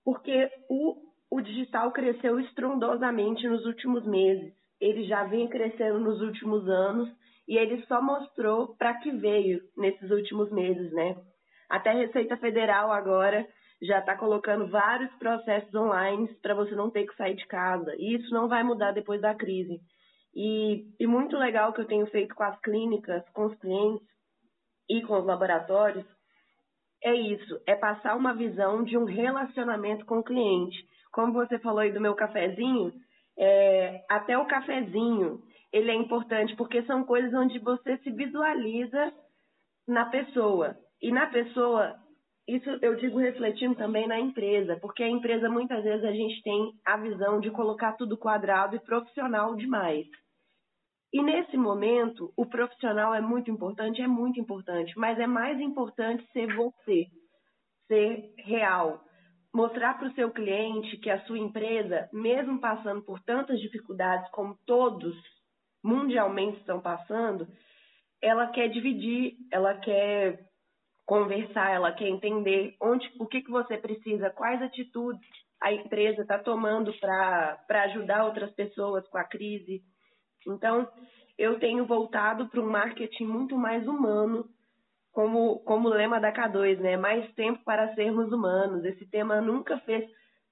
Porque 0.05 0.51
o, 0.69 0.97
o 1.33 1.41
digital 1.41 1.91
cresceu 1.93 2.39
estrondosamente 2.41 3.49
nos 3.49 3.65
últimos 3.65 4.05
meses. 4.07 4.53
Ele 4.79 5.05
já 5.05 5.25
vinha 5.25 5.49
crescendo 5.49 5.99
nos 5.99 6.21
últimos 6.21 6.69
anos 6.69 7.09
e 7.49 7.57
ele 7.57 7.83
só 7.87 8.03
mostrou 8.03 8.77
para 8.77 8.93
que 8.99 9.11
veio 9.13 9.63
nesses 9.75 10.11
últimos 10.11 10.53
meses, 10.53 10.93
né? 10.93 11.17
Até 11.71 11.89
a 11.89 11.95
Receita 11.95 12.37
Federal 12.37 12.93
agora 12.93 13.49
já 13.81 14.01
está 14.01 14.15
colocando 14.15 14.69
vários 14.69 15.11
processos 15.15 15.75
online 15.75 16.29
para 16.43 16.55
você 16.55 16.75
não 16.75 16.91
ter 16.91 17.07
que 17.07 17.17
sair 17.17 17.35
de 17.35 17.47
casa. 17.47 17.95
E 17.97 18.15
isso 18.15 18.29
não 18.35 18.47
vai 18.47 18.63
mudar 18.63 18.93
depois 18.93 19.19
da 19.19 19.35
crise. 19.35 19.81
E, 20.35 20.85
e 21.01 21.07
muito 21.07 21.35
legal 21.39 21.73
que 21.73 21.81
eu 21.81 21.87
tenho 21.87 22.07
feito 22.09 22.35
com 22.35 22.43
as 22.43 22.61
clínicas, 22.61 23.27
com 23.31 23.47
os 23.47 23.59
clientes 23.59 24.07
e 24.87 25.01
com 25.01 25.19
os 25.19 25.25
laboratórios, 25.25 26.05
é 27.03 27.15
isso, 27.15 27.59
é 27.67 27.75
passar 27.75 28.17
uma 28.17 28.35
visão 28.35 28.85
de 28.85 28.99
um 28.99 29.05
relacionamento 29.05 30.05
com 30.05 30.19
o 30.19 30.23
cliente. 30.23 30.92
Como 31.13 31.33
você 31.33 31.59
falou 31.59 31.81
aí 31.81 31.93
do 31.93 32.01
meu 32.01 32.15
cafezinho, 32.15 32.93
é, 33.39 34.05
até 34.09 34.37
o 34.37 34.47
cafezinho, 34.47 35.43
ele 35.73 35.91
é 35.91 35.95
importante 35.95 36.55
porque 36.57 36.83
são 36.85 37.05
coisas 37.05 37.33
onde 37.35 37.59
você 37.59 37.97
se 37.99 38.11
visualiza 38.11 39.13
na 39.87 40.07
pessoa. 40.07 40.77
E 41.01 41.11
na 41.11 41.27
pessoa, 41.27 41.97
isso 42.47 42.69
eu 42.83 42.97
digo 42.97 43.19
refletindo 43.19 43.75
também 43.75 44.07
na 44.07 44.19
empresa, 44.19 44.79
porque 44.81 45.03
a 45.03 45.09
empresa 45.09 45.49
muitas 45.49 45.83
vezes 45.83 46.05
a 46.05 46.13
gente 46.13 46.43
tem 46.43 46.73
a 46.85 46.97
visão 46.97 47.41
de 47.41 47.51
colocar 47.51 47.93
tudo 47.93 48.17
quadrado 48.17 48.77
e 48.77 48.81
profissional 48.81 49.55
demais. 49.55 50.07
E 51.13 51.23
nesse 51.23 51.57
momento, 51.57 52.33
o 52.37 52.47
profissional 52.47 53.15
é 53.15 53.21
muito 53.21 53.51
importante, 53.51 54.01
é 54.01 54.07
muito 54.07 54.41
importante, 54.41 54.93
mas 54.97 55.19
é 55.19 55.27
mais 55.27 55.61
importante 55.61 56.27
ser 56.33 56.55
você, 56.55 57.07
ser 57.87 58.33
real. 58.39 59.05
Mostrar 59.55 59.99
para 59.99 60.09
o 60.09 60.15
seu 60.15 60.31
cliente 60.31 60.97
que 60.97 61.11
a 61.11 61.23
sua 61.27 61.39
empresa, 61.39 62.09
mesmo 62.13 62.59
passando 62.59 63.03
por 63.03 63.21
tantas 63.21 63.61
dificuldades 63.61 64.31
como 64.31 64.59
todos 64.67 65.15
mundialmente 65.83 66.59
estão 66.59 66.81
passando, 66.81 67.47
ela 68.21 68.47
quer 68.49 68.69
dividir, 68.69 69.37
ela 69.51 69.75
quer 69.75 70.39
conversar, 71.05 71.71
ela 71.71 71.93
quer 71.93 72.09
entender 72.09 72.77
onde, 72.81 73.11
o 73.19 73.27
que, 73.27 73.43
que 73.43 73.51
você 73.51 73.77
precisa, 73.77 74.31
quais 74.31 74.63
atitudes 74.63 75.21
a 75.61 75.73
empresa 75.73 76.23
está 76.23 76.39
tomando 76.39 76.93
para 77.01 77.83
ajudar 77.85 78.25
outras 78.25 78.53
pessoas 78.53 79.07
com 79.09 79.19
a 79.19 79.25
crise. 79.25 79.83
Então, 80.47 80.89
eu 81.39 81.59
tenho 81.59 81.85
voltado 81.85 82.49
para 82.49 82.61
um 82.61 82.71
marketing 82.71 83.25
muito 83.25 83.57
mais 83.57 83.87
humano, 83.87 84.49
como, 85.13 85.61
como 85.61 85.89
lema 85.89 86.19
da 86.21 86.33
K2, 86.33 86.79
né? 86.79 86.97
Mais 86.97 87.31
tempo 87.35 87.63
para 87.65 87.95
sermos 87.95 88.33
humanos. 88.33 88.85
Esse 88.85 89.07
tema 89.07 89.41
nunca 89.41 89.79
fez 89.81 90.05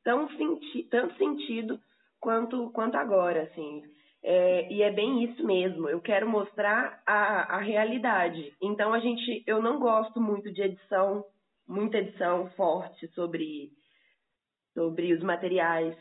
tão 0.04 0.28
senti 0.30 0.84
tanto 0.84 1.16
sentido 1.16 1.78
quanto, 2.20 2.70
quanto 2.70 2.96
agora, 2.96 3.42
assim. 3.44 3.82
É, 4.22 4.70
e 4.70 4.82
é 4.82 4.90
bem 4.90 5.24
isso 5.24 5.44
mesmo. 5.44 5.88
Eu 5.88 6.00
quero 6.00 6.28
mostrar 6.28 7.02
a, 7.06 7.56
a 7.56 7.58
realidade. 7.58 8.54
Então 8.60 8.92
a 8.92 9.00
gente, 9.00 9.42
eu 9.46 9.62
não 9.62 9.78
gosto 9.78 10.20
muito 10.20 10.52
de 10.52 10.62
edição, 10.62 11.24
muita 11.66 11.98
edição 11.98 12.50
forte 12.50 13.08
sobre 13.08 13.70
sobre 14.74 15.12
os 15.12 15.22
materiais. 15.22 15.96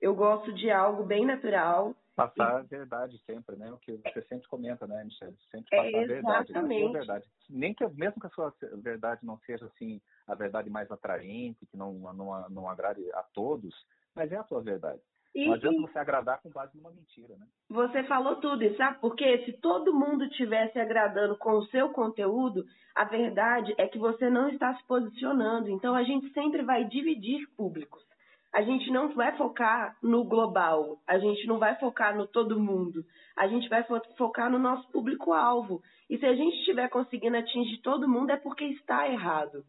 Eu 0.00 0.14
gosto 0.14 0.52
de 0.52 0.70
algo 0.70 1.04
bem 1.04 1.26
natural 1.26 1.94
Passar 2.14 2.58
a 2.58 2.62
verdade 2.62 3.18
sempre, 3.24 3.56
né? 3.56 3.72
O 3.72 3.78
que 3.78 3.96
você 3.96 4.22
sempre 4.22 4.46
comenta, 4.48 4.86
né, 4.86 5.02
Michelle? 5.02 5.36
Sempre 5.50 5.74
é, 5.74 5.76
passar 5.76 5.96
é, 5.96 6.04
a 6.04 6.06
verdade, 6.06 6.52
né? 6.52 6.60
a 6.60 6.92
verdade. 6.92 7.26
Nem 7.48 7.74
que, 7.74 7.86
mesmo 7.88 8.20
que 8.20 8.26
a 8.26 8.30
sua 8.30 8.54
verdade 8.82 9.24
não 9.24 9.38
seja, 9.38 9.64
assim, 9.64 10.00
a 10.26 10.34
verdade 10.34 10.68
mais 10.68 10.90
atraente, 10.90 11.64
que 11.66 11.76
não, 11.76 11.94
não, 12.12 12.48
não 12.50 12.68
agrade 12.68 13.00
a 13.14 13.22
todos, 13.32 13.74
mas 14.14 14.30
é 14.30 14.36
a 14.36 14.44
sua 14.44 14.60
verdade. 14.60 15.00
E, 15.34 15.46
não 15.46 15.54
adianta 15.54 15.80
você 15.80 15.98
agradar 15.98 16.42
com 16.42 16.50
base 16.50 16.76
numa 16.76 16.90
mentira, 16.90 17.34
né? 17.36 17.46
Você 17.70 18.04
falou 18.04 18.36
tudo, 18.36 18.62
e 18.62 18.76
sabe 18.76 19.00
por 19.00 19.16
quê? 19.16 19.42
Se 19.46 19.54
todo 19.54 19.94
mundo 19.94 20.28
tivesse 20.28 20.78
agradando 20.78 21.38
com 21.38 21.52
o 21.52 21.66
seu 21.68 21.88
conteúdo, 21.88 22.66
a 22.94 23.04
verdade 23.04 23.74
é 23.78 23.88
que 23.88 23.98
você 23.98 24.28
não 24.28 24.50
está 24.50 24.76
se 24.76 24.86
posicionando. 24.86 25.70
Então 25.70 25.94
a 25.94 26.02
gente 26.02 26.30
sempre 26.34 26.62
vai 26.62 26.84
dividir 26.84 27.48
públicos 27.56 28.11
a 28.52 28.60
gente 28.62 28.90
não 28.90 29.14
vai 29.14 29.34
focar 29.36 29.96
no 30.02 30.24
global, 30.24 30.98
a 31.06 31.18
gente 31.18 31.46
não 31.46 31.58
vai 31.58 31.74
focar 31.76 32.14
no 32.14 32.26
todo 32.26 32.60
mundo, 32.60 33.02
a 33.34 33.48
gente 33.48 33.66
vai 33.68 33.82
focar 34.18 34.50
no 34.50 34.58
nosso 34.58 34.86
público-alvo. 34.90 35.82
E 36.10 36.18
se 36.18 36.26
a 36.26 36.34
gente 36.34 36.58
estiver 36.58 36.88
conseguindo 36.90 37.36
atingir 37.36 37.78
todo 37.78 38.08
mundo 38.08 38.30
é 38.30 38.36
porque 38.36 38.64
está 38.64 39.08
errado. 39.08 39.64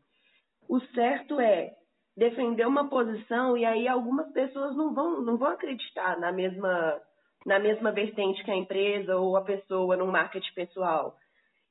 O 0.67 0.81
certo 0.93 1.39
é 1.39 1.73
defender 2.15 2.67
uma 2.67 2.89
posição 2.89 3.57
e 3.57 3.63
aí 3.63 3.87
algumas 3.87 4.29
pessoas 4.33 4.75
não 4.75 4.93
vão, 4.93 5.21
não 5.21 5.37
vão 5.37 5.49
acreditar 5.49 6.19
na 6.19 6.31
mesma, 6.31 7.01
na 7.45 7.59
mesma 7.59 7.91
vertente 7.91 8.43
que 8.43 8.51
a 8.51 8.55
empresa 8.55 9.15
ou 9.15 9.37
a 9.37 9.41
pessoa 9.41 9.95
no 9.95 10.07
marketing 10.07 10.53
pessoal. 10.53 11.15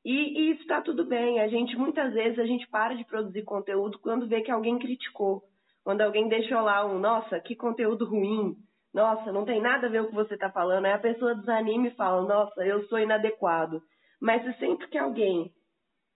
E, 0.03 0.11
e 0.13 0.51
isso 0.53 0.63
está 0.63 0.81
tudo 0.81 1.05
bem. 1.05 1.41
A 1.41 1.49
gente 1.49 1.77
muitas 1.77 2.15
vezes 2.15 2.39
a 2.39 2.47
gente 2.47 2.67
para 2.69 2.95
de 2.95 3.05
produzir 3.05 3.43
conteúdo 3.43 3.99
quando 3.99 4.27
vê 4.27 4.41
que 4.41 4.51
alguém 4.51 4.79
criticou, 4.79 5.43
quando 5.85 6.01
alguém 6.03 6.29
deixou 6.29 6.61
lá 6.61 6.85
um, 6.87 6.99
nossa, 6.99 7.41
que 7.41 7.57
conteúdo 7.57 8.05
ruim, 8.05 8.55
nossa, 8.95 9.33
não 9.33 9.45
tem 9.45 9.61
nada 9.61 9.87
a 9.87 9.91
ver 9.91 10.03
com 10.03 10.07
o 10.07 10.11
que 10.11 10.15
você 10.15 10.35
está 10.35 10.51
falando. 10.51 10.85
Aí 10.85 10.93
a 10.93 10.99
pessoa 10.99 11.35
desanima 11.35 11.89
e 11.89 11.95
fala, 11.95 12.23
nossa, 12.23 12.65
eu 12.65 12.85
sou 12.89 12.99
inadequado. 12.99 13.83
Mas 14.21 14.45
se 14.45 14.59
sempre 14.59 14.87
que 14.89 14.99
alguém 14.99 15.51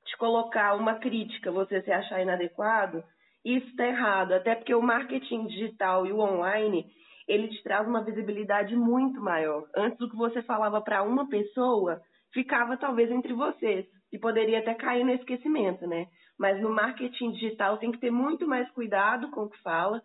te 0.05 0.17
colocar 0.19 0.75
uma 0.75 0.95
crítica, 0.95 1.51
você 1.51 1.83
se 1.83 1.91
achar 1.91 2.23
inadequado, 2.23 3.03
isso 3.45 3.67
está 3.69 3.87
errado. 3.87 4.33
Até 4.33 4.55
porque 4.55 4.75
o 4.75 4.83
marketing 4.83 5.47
digital 5.47 6.07
e 6.07 6.13
o 6.13 6.21
online, 6.21 6.87
ele 7.27 7.49
te 7.49 7.63
traz 7.63 7.89
uma 7.89 8.05
visibilidade 8.05 8.77
muito 8.77 9.21
maior. 9.21 9.65
Antes 9.75 9.99
do 9.99 10.09
que 10.09 10.17
você 10.17 10.43
falava 10.43 10.81
para 10.81 11.03
uma 11.03 11.29
pessoa, 11.29 12.01
ficava 12.33 12.77
talvez 12.77 13.11
entre 13.11 13.33
vocês 13.33 13.87
e 14.13 14.19
poderia 14.19 14.61
até 14.61 14.75
cair 14.75 15.05
no 15.05 15.13
esquecimento, 15.13 15.87
né? 15.87 16.07
Mas 16.38 16.61
no 16.61 16.70
marketing 16.70 17.33
digital 17.33 17.79
tem 17.79 17.92
que 17.92 17.99
ter 17.99 18.11
muito 18.11 18.46
mais 18.46 18.70
cuidado 18.70 19.31
com 19.31 19.44
o 19.44 19.51
que 19.51 19.61
fala 19.62 20.03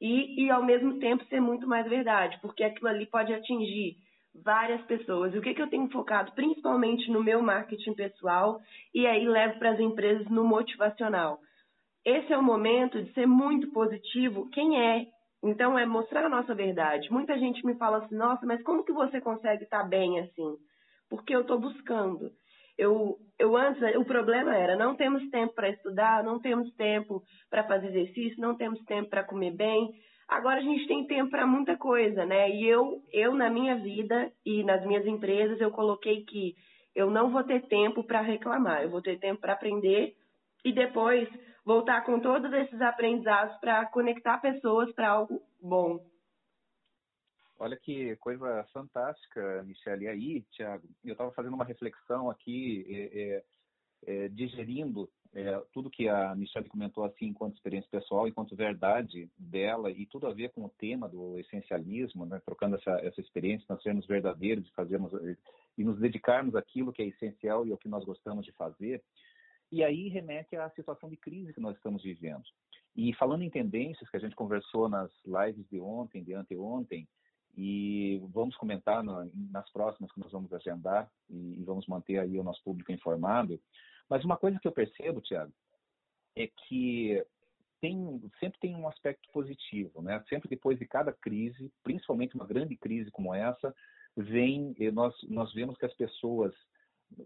e, 0.00 0.44
e 0.44 0.50
ao 0.50 0.64
mesmo 0.64 0.98
tempo 0.98 1.24
ser 1.26 1.40
muito 1.40 1.66
mais 1.66 1.88
verdade, 1.88 2.38
porque 2.40 2.64
aquilo 2.64 2.88
ali 2.88 3.06
pode 3.06 3.32
atingir 3.32 3.96
várias 4.34 4.80
pessoas. 4.82 5.34
E 5.34 5.38
o 5.38 5.42
que, 5.42 5.54
que 5.54 5.62
eu 5.62 5.68
tenho 5.68 5.88
focado 5.90 6.32
principalmente 6.32 7.10
no 7.10 7.22
meu 7.22 7.42
marketing 7.42 7.94
pessoal 7.94 8.60
e 8.94 9.06
aí 9.06 9.26
levo 9.26 9.58
para 9.58 9.70
as 9.70 9.80
empresas 9.80 10.28
no 10.28 10.44
motivacional. 10.44 11.38
Esse 12.04 12.32
é 12.32 12.38
o 12.38 12.42
momento 12.42 13.02
de 13.02 13.12
ser 13.12 13.26
muito 13.26 13.70
positivo 13.70 14.48
quem 14.50 14.80
é. 14.80 15.06
Então 15.44 15.78
é 15.78 15.84
mostrar 15.84 16.24
a 16.24 16.28
nossa 16.28 16.54
verdade. 16.54 17.10
Muita 17.10 17.38
gente 17.38 17.64
me 17.66 17.74
fala 17.74 17.98
assim, 17.98 18.14
nossa, 18.14 18.46
mas 18.46 18.62
como 18.62 18.84
que 18.84 18.92
você 18.92 19.20
consegue 19.20 19.64
estar 19.64 19.82
tá 19.82 19.88
bem 19.88 20.20
assim? 20.20 20.56
Porque 21.08 21.34
eu 21.34 21.42
estou 21.42 21.58
buscando. 21.58 22.30
Eu, 22.78 23.16
eu 23.38 23.56
antes, 23.56 23.82
o 23.96 24.04
problema 24.04 24.56
era, 24.56 24.76
não 24.76 24.96
temos 24.96 25.28
tempo 25.30 25.54
para 25.54 25.68
estudar, 25.68 26.24
não 26.24 26.40
temos 26.40 26.72
tempo 26.74 27.22
para 27.50 27.64
fazer 27.64 27.88
exercício, 27.88 28.40
não 28.40 28.56
temos 28.56 28.82
tempo 28.84 29.10
para 29.10 29.24
comer 29.24 29.52
bem. 29.52 29.90
Agora 30.28 30.60
a 30.60 30.62
gente 30.62 30.86
tem 30.86 31.06
tempo 31.06 31.30
para 31.30 31.46
muita 31.46 31.76
coisa, 31.76 32.24
né? 32.24 32.50
E 32.50 32.66
eu, 32.66 33.02
eu 33.12 33.34
na 33.34 33.50
minha 33.50 33.76
vida 33.76 34.32
e 34.46 34.64
nas 34.64 34.84
minhas 34.86 35.06
empresas, 35.06 35.60
eu 35.60 35.70
coloquei 35.70 36.24
que 36.24 36.54
eu 36.94 37.10
não 37.10 37.30
vou 37.30 37.42
ter 37.44 37.66
tempo 37.68 38.04
para 38.04 38.20
reclamar, 38.20 38.82
eu 38.82 38.90
vou 38.90 39.02
ter 39.02 39.18
tempo 39.18 39.40
para 39.40 39.52
aprender 39.52 40.14
e 40.64 40.72
depois 40.72 41.28
voltar 41.64 42.04
com 42.04 42.20
todos 42.20 42.52
esses 42.52 42.80
aprendizados 42.80 43.56
para 43.58 43.86
conectar 43.86 44.38
pessoas 44.38 44.92
para 44.92 45.08
algo 45.08 45.40
bom. 45.60 45.98
Olha 47.62 47.76
que 47.76 48.16
coisa 48.16 48.66
fantástica, 48.72 49.62
Michelle. 49.62 50.04
E 50.04 50.08
aí, 50.08 50.42
Tiago, 50.50 50.82
eu 51.04 51.12
estava 51.12 51.30
fazendo 51.30 51.54
uma 51.54 51.64
reflexão 51.64 52.28
aqui, 52.28 52.84
é, 52.88 53.20
é, 53.22 53.44
é, 54.24 54.28
digerindo 54.30 55.08
é, 55.32 55.62
tudo 55.72 55.88
que 55.88 56.08
a 56.08 56.34
Michelle 56.34 56.68
comentou 56.68 57.04
assim 57.04 57.26
enquanto 57.26 57.54
experiência 57.54 57.88
pessoal, 57.88 58.26
enquanto 58.26 58.56
verdade 58.56 59.30
dela 59.38 59.92
e 59.92 60.06
tudo 60.06 60.26
a 60.26 60.34
ver 60.34 60.50
com 60.50 60.64
o 60.64 60.70
tema 60.70 61.08
do 61.08 61.38
essencialismo, 61.38 62.26
né? 62.26 62.42
trocando 62.44 62.74
essa, 62.74 62.90
essa 62.96 63.20
experiência, 63.20 63.64
nós 63.68 63.80
sermos 63.80 64.08
verdadeiros 64.08 64.66
e 64.66 64.74
fazermos 64.74 65.12
e 65.78 65.84
nos 65.84 66.00
dedicarmos 66.00 66.56
àquilo 66.56 66.92
que 66.92 67.00
é 67.00 67.06
essencial 67.06 67.64
e 67.64 67.70
ao 67.70 67.78
que 67.78 67.88
nós 67.88 68.04
gostamos 68.04 68.44
de 68.44 68.50
fazer. 68.50 69.00
E 69.70 69.84
aí 69.84 70.08
remete 70.08 70.56
à 70.56 70.68
situação 70.70 71.08
de 71.08 71.16
crise 71.16 71.54
que 71.54 71.60
nós 71.60 71.76
estamos 71.76 72.02
vivendo. 72.02 72.42
E 72.96 73.14
falando 73.14 73.42
em 73.42 73.50
tendências 73.50 74.10
que 74.10 74.16
a 74.16 74.20
gente 74.20 74.34
conversou 74.34 74.88
nas 74.88 75.12
lives 75.24 75.64
de 75.70 75.78
ontem, 75.78 76.24
de 76.24 76.34
anteontem, 76.34 77.06
e 77.56 78.20
vamos 78.32 78.56
comentar 78.56 79.02
no, 79.02 79.30
nas 79.50 79.70
próximas 79.70 80.10
que 80.12 80.20
nós 80.20 80.32
vamos 80.32 80.52
agendar 80.52 81.10
e, 81.28 81.60
e, 81.60 81.64
vamos 81.64 81.86
manter 81.86 82.18
aí 82.18 82.38
o 82.38 82.42
nosso 82.42 82.62
público 82.62 82.92
informado. 82.92 83.60
Mas 84.08 84.24
uma 84.24 84.36
coisa 84.36 84.58
que 84.58 84.66
eu 84.66 84.72
percebo, 84.72 85.20
Tiago, 85.20 85.52
é 86.34 86.46
que 86.46 87.22
tem, 87.80 88.22
sempre 88.40 88.58
tem 88.60 88.76
um 88.76 88.88
aspecto 88.88 89.28
positivo, 89.32 90.00
né? 90.00 90.22
Sempre 90.28 90.48
depois 90.48 90.78
de 90.78 90.86
cada 90.86 91.12
crise, 91.12 91.70
principalmente 91.82 92.34
uma 92.34 92.46
grande 92.46 92.76
crise 92.76 93.10
como 93.10 93.34
essa, 93.34 93.74
vem 94.16 94.74
nós 94.92 95.14
nós 95.28 95.52
vemos 95.52 95.76
que 95.76 95.86
as 95.86 95.94
pessoas, 95.94 96.54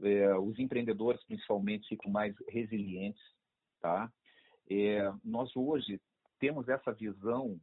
é, 0.02 0.34
os 0.38 0.58
empreendedores 0.58 1.22
principalmente, 1.24 1.88
ficam 1.88 2.10
mais 2.10 2.34
resilientes, 2.48 3.22
tá? 3.80 4.10
É, 4.68 5.12
nós 5.24 5.54
hoje 5.54 6.00
temos 6.38 6.68
essa 6.68 6.92
visão 6.92 7.59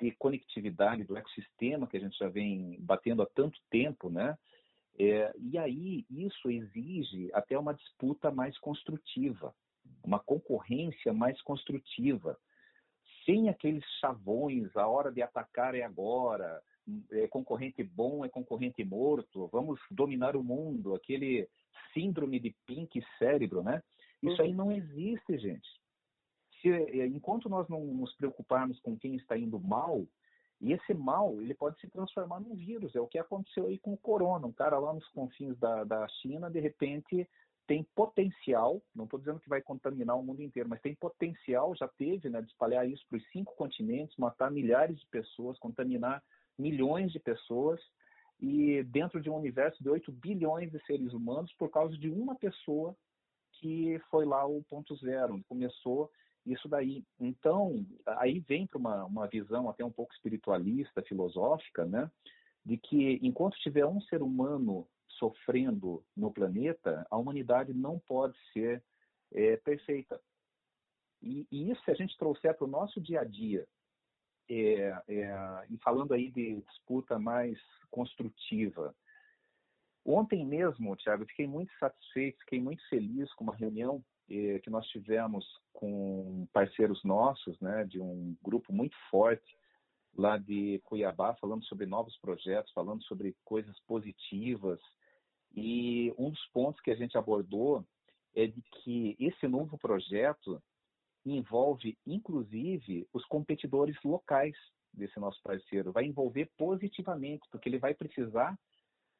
de 0.00 0.10
conectividade 0.12 1.04
do 1.04 1.16
ecossistema 1.16 1.86
que 1.86 1.96
a 1.96 2.00
gente 2.00 2.16
já 2.18 2.28
vem 2.28 2.76
batendo 2.80 3.22
há 3.22 3.26
tanto 3.26 3.58
tempo, 3.70 4.10
né? 4.10 4.36
É, 4.98 5.32
e 5.38 5.56
aí 5.56 6.04
isso 6.10 6.50
exige 6.50 7.30
até 7.32 7.56
uma 7.58 7.72
disputa 7.72 8.30
mais 8.30 8.58
construtiva, 8.58 9.54
uma 10.02 10.18
concorrência 10.18 11.12
mais 11.12 11.40
construtiva, 11.42 12.36
sem 13.24 13.48
aqueles 13.48 13.84
chavões, 14.00 14.74
a 14.76 14.88
hora 14.88 15.12
de 15.12 15.22
atacar 15.22 15.74
é 15.74 15.82
agora, 15.82 16.60
é 17.12 17.28
concorrente 17.28 17.82
bom 17.82 18.24
é 18.24 18.28
concorrente 18.28 18.82
morto, 18.82 19.46
vamos 19.52 19.78
dominar 19.90 20.34
o 20.34 20.42
mundo, 20.42 20.94
aquele 20.94 21.48
síndrome 21.94 22.40
de 22.40 22.54
pink 22.66 23.00
cérebro, 23.18 23.62
né? 23.62 23.82
Isso 24.20 24.42
aí 24.42 24.52
não 24.52 24.72
existe, 24.72 25.38
gente 25.38 25.77
se, 26.60 26.68
eh, 26.68 27.06
enquanto 27.06 27.48
nós 27.48 27.68
não 27.68 27.84
nos 27.84 28.14
preocuparmos 28.14 28.78
com 28.80 28.96
quem 28.96 29.16
está 29.16 29.36
indo 29.36 29.58
mal, 29.58 30.06
e 30.60 30.72
esse 30.72 30.92
mal 30.92 31.40
ele 31.40 31.54
pode 31.54 31.80
se 31.80 31.88
transformar 31.88 32.40
num 32.40 32.54
vírus. 32.54 32.94
É 32.94 33.00
o 33.00 33.06
que 33.06 33.18
aconteceu 33.18 33.66
aí 33.66 33.78
com 33.78 33.92
o 33.92 33.98
corona. 33.98 34.46
Um 34.46 34.52
cara 34.52 34.78
lá 34.78 34.92
nos 34.92 35.06
confins 35.08 35.56
da, 35.58 35.84
da 35.84 36.06
China, 36.08 36.50
de 36.50 36.58
repente, 36.58 37.28
tem 37.66 37.86
potencial, 37.94 38.82
não 38.94 39.04
estou 39.04 39.20
dizendo 39.20 39.40
que 39.40 39.48
vai 39.48 39.60
contaminar 39.60 40.18
o 40.18 40.22
mundo 40.22 40.42
inteiro, 40.42 40.68
mas 40.68 40.80
tem 40.80 40.94
potencial, 40.94 41.76
já 41.76 41.86
teve, 41.86 42.28
né, 42.30 42.40
de 42.40 42.48
espalhar 42.48 42.88
isso 42.88 43.04
para 43.08 43.18
os 43.18 43.30
cinco 43.30 43.54
continentes, 43.56 44.16
matar 44.16 44.50
milhares 44.50 44.98
de 44.98 45.06
pessoas, 45.08 45.58
contaminar 45.58 46.22
milhões 46.58 47.12
de 47.12 47.20
pessoas, 47.20 47.78
e 48.40 48.82
dentro 48.84 49.20
de 49.20 49.28
um 49.28 49.36
universo 49.36 49.82
de 49.82 49.90
8 49.90 50.10
bilhões 50.12 50.70
de 50.70 50.82
seres 50.86 51.12
humanos, 51.12 51.52
por 51.58 51.70
causa 51.70 51.96
de 51.98 52.08
uma 52.08 52.34
pessoa 52.36 52.96
que 53.52 54.00
foi 54.10 54.24
lá 54.24 54.46
o 54.46 54.62
ponto 54.64 54.94
zero, 54.96 55.42
começou 55.48 56.10
isso 56.52 56.68
daí. 56.68 57.04
Então, 57.18 57.86
aí 58.06 58.40
vem 58.40 58.66
para 58.66 58.78
uma, 58.78 59.04
uma 59.04 59.26
visão 59.26 59.68
até 59.68 59.84
um 59.84 59.90
pouco 59.90 60.12
espiritualista, 60.12 61.02
filosófica, 61.02 61.84
né? 61.84 62.10
De 62.64 62.76
que 62.76 63.18
enquanto 63.22 63.58
tiver 63.58 63.86
um 63.86 64.00
ser 64.02 64.22
humano 64.22 64.86
sofrendo 65.18 66.04
no 66.16 66.32
planeta, 66.32 67.06
a 67.10 67.16
humanidade 67.16 67.72
não 67.72 67.98
pode 67.98 68.36
ser 68.52 68.82
é, 69.32 69.56
perfeita. 69.56 70.20
E, 71.22 71.46
e, 71.50 71.70
isso, 71.70 71.82
se 71.84 71.90
a 71.90 71.94
gente 71.94 72.16
trouxer 72.16 72.54
para 72.54 72.64
o 72.64 72.70
nosso 72.70 73.00
dia 73.00 73.20
a 73.20 73.24
dia, 73.24 73.66
é, 74.48 75.02
é, 75.08 75.66
e 75.68 75.76
falando 75.78 76.14
aí 76.14 76.30
de 76.30 76.60
disputa 76.62 77.18
mais 77.18 77.58
construtiva, 77.90 78.94
ontem 80.04 80.46
mesmo, 80.46 80.96
Tiago, 80.96 81.26
fiquei 81.26 81.46
muito 81.46 81.72
satisfeito, 81.78 82.38
fiquei 82.40 82.60
muito 82.60 82.86
feliz 82.88 83.32
com 83.34 83.44
uma 83.44 83.56
reunião 83.56 84.02
que 84.28 84.70
nós 84.70 84.86
tivemos 84.88 85.44
com 85.72 86.46
parceiros 86.52 87.02
nossos, 87.02 87.58
né, 87.60 87.84
de 87.84 88.00
um 88.00 88.36
grupo 88.42 88.72
muito 88.72 88.96
forte 89.10 89.56
lá 90.16 90.36
de 90.36 90.80
Cuiabá, 90.84 91.34
falando 91.36 91.64
sobre 91.64 91.86
novos 91.86 92.16
projetos, 92.18 92.72
falando 92.72 93.02
sobre 93.04 93.36
coisas 93.44 93.78
positivas. 93.86 94.80
E 95.54 96.12
um 96.18 96.30
dos 96.30 96.46
pontos 96.48 96.80
que 96.82 96.90
a 96.90 96.96
gente 96.96 97.16
abordou 97.16 97.84
é 98.34 98.46
de 98.46 98.60
que 98.62 99.16
esse 99.18 99.48
novo 99.48 99.78
projeto 99.78 100.62
envolve, 101.24 101.96
inclusive, 102.06 103.06
os 103.12 103.24
competidores 103.26 103.96
locais 104.04 104.56
desse 104.92 105.18
nosso 105.18 105.40
parceiro. 105.42 105.92
Vai 105.92 106.04
envolver 106.04 106.50
positivamente, 106.56 107.46
porque 107.50 107.68
ele 107.68 107.78
vai 107.78 107.94
precisar 107.94 108.58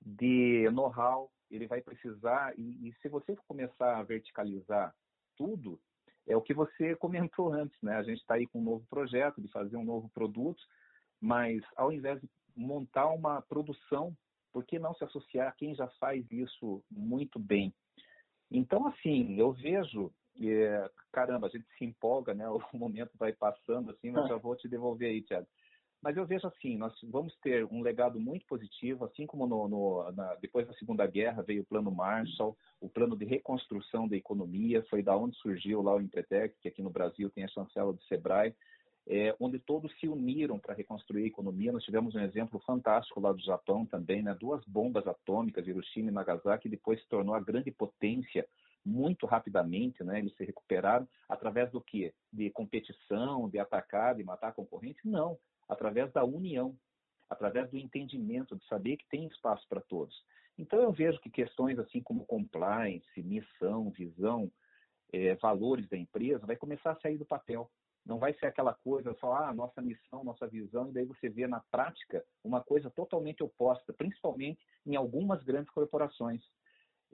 de 0.00 0.68
know-how, 0.70 1.30
ele 1.50 1.66
vai 1.66 1.80
precisar, 1.80 2.58
e, 2.58 2.88
e 2.88 2.94
se 3.00 3.08
você 3.08 3.36
começar 3.46 3.98
a 3.98 4.02
verticalizar 4.02 4.94
tudo, 5.36 5.80
é 6.26 6.36
o 6.36 6.42
que 6.42 6.52
você 6.52 6.94
comentou 6.96 7.52
antes, 7.52 7.76
né? 7.82 7.96
A 7.96 8.02
gente 8.02 8.20
está 8.20 8.34
aí 8.34 8.46
com 8.46 8.60
um 8.60 8.64
novo 8.64 8.86
projeto 8.88 9.40
de 9.40 9.48
fazer 9.48 9.76
um 9.76 9.84
novo 9.84 10.08
produto, 10.10 10.62
mas 11.20 11.62
ao 11.74 11.90
invés 11.90 12.20
de 12.20 12.28
montar 12.54 13.08
uma 13.08 13.40
produção, 13.42 14.14
por 14.52 14.64
que 14.64 14.78
não 14.78 14.94
se 14.94 15.04
associar 15.04 15.48
a 15.48 15.52
quem 15.52 15.74
já 15.74 15.88
faz 16.00 16.24
isso 16.30 16.82
muito 16.90 17.38
bem? 17.38 17.72
Então, 18.50 18.86
assim, 18.86 19.38
eu 19.38 19.52
vejo, 19.52 20.12
é, 20.40 20.90
caramba, 21.12 21.46
a 21.46 21.50
gente 21.50 21.66
se 21.78 21.84
empolga, 21.84 22.34
né? 22.34 22.44
O 22.72 22.76
momento 22.76 23.12
vai 23.18 23.32
passando, 23.32 23.90
assim, 23.90 24.10
mas 24.10 24.28
já 24.28 24.36
vou 24.36 24.56
te 24.56 24.68
devolver 24.68 25.10
aí, 25.10 25.22
Tiago. 25.22 25.46
Mas 26.00 26.16
eu 26.16 26.24
vejo 26.24 26.46
assim, 26.46 26.78
nós 26.78 26.94
vamos 27.02 27.36
ter 27.38 27.64
um 27.64 27.82
legado 27.82 28.20
muito 28.20 28.46
positivo, 28.46 29.04
assim 29.04 29.26
como 29.26 29.46
no, 29.46 29.68
no, 29.68 30.12
na, 30.12 30.34
depois 30.36 30.66
da 30.66 30.72
Segunda 30.74 31.06
Guerra 31.06 31.42
veio 31.42 31.62
o 31.62 31.66
Plano 31.66 31.90
Marshall, 31.90 32.56
o 32.80 32.88
plano 32.88 33.16
de 33.16 33.24
reconstrução 33.24 34.06
da 34.06 34.16
economia, 34.16 34.84
foi 34.88 35.02
da 35.02 35.16
onde 35.16 35.36
surgiu 35.38 35.82
lá 35.82 35.94
o 35.96 36.00
Empretec, 36.00 36.54
que 36.60 36.68
aqui 36.68 36.82
no 36.82 36.90
Brasil 36.90 37.28
tem 37.30 37.44
a 37.44 37.48
chancela 37.48 37.92
do 37.92 38.02
Sebrae. 38.04 38.54
é, 39.08 39.34
onde 39.40 39.58
todos 39.58 39.90
se 39.98 40.06
uniram 40.06 40.58
para 40.58 40.74
reconstruir 40.74 41.24
a 41.24 41.28
economia. 41.28 41.72
Nós 41.72 41.82
tivemos 41.82 42.14
um 42.14 42.20
exemplo 42.20 42.60
fantástico 42.60 43.20
lá 43.20 43.32
do 43.32 43.40
Japão 43.40 43.86
também, 43.86 44.22
né? 44.22 44.36
duas 44.38 44.62
bombas 44.66 45.06
atômicas, 45.06 45.66
Hiroshima 45.66 46.10
e 46.10 46.12
Nagasaki, 46.12 46.68
depois 46.68 47.00
se 47.00 47.08
tornou 47.08 47.34
a 47.34 47.40
grande 47.40 47.70
potência 47.70 48.46
muito 48.84 49.26
rapidamente, 49.26 50.02
né? 50.02 50.18
Eles 50.18 50.34
se 50.36 50.44
recuperaram 50.44 51.08
através 51.28 51.70
do 51.70 51.80
quê? 51.80 52.14
De 52.32 52.50
competição, 52.50 53.48
de 53.48 53.58
atacar, 53.58 54.14
de 54.14 54.24
matar 54.24 54.48
a 54.48 54.52
concorrente? 54.52 55.00
Não, 55.04 55.38
através 55.68 56.12
da 56.12 56.24
união, 56.24 56.76
através 57.28 57.70
do 57.70 57.76
entendimento, 57.76 58.56
de 58.56 58.66
saber 58.66 58.96
que 58.96 59.08
tem 59.08 59.26
espaço 59.26 59.66
para 59.68 59.80
todos. 59.80 60.24
Então 60.56 60.80
eu 60.80 60.92
vejo 60.92 61.20
que 61.20 61.30
questões 61.30 61.78
assim 61.78 62.02
como 62.02 62.26
compliance, 62.26 63.22
missão, 63.22 63.90
visão, 63.90 64.50
é, 65.12 65.34
valores 65.36 65.88
da 65.88 65.96
empresa 65.96 66.44
vai 66.46 66.56
começar 66.56 66.92
a 66.92 67.00
sair 67.00 67.16
do 67.16 67.24
papel. 67.24 67.70
Não 68.04 68.18
vai 68.18 68.32
ser 68.34 68.46
aquela 68.46 68.72
coisa 68.72 69.14
só, 69.20 69.34
ah, 69.34 69.54
nossa 69.54 69.82
missão, 69.82 70.24
nossa 70.24 70.46
visão, 70.46 70.88
e 70.88 70.92
daí 70.92 71.04
você 71.04 71.28
vê 71.28 71.46
na 71.46 71.60
prática 71.70 72.24
uma 72.42 72.62
coisa 72.62 72.90
totalmente 72.90 73.42
oposta, 73.42 73.92
principalmente 73.92 74.60
em 74.86 74.96
algumas 74.96 75.42
grandes 75.44 75.70
corporações. 75.70 76.42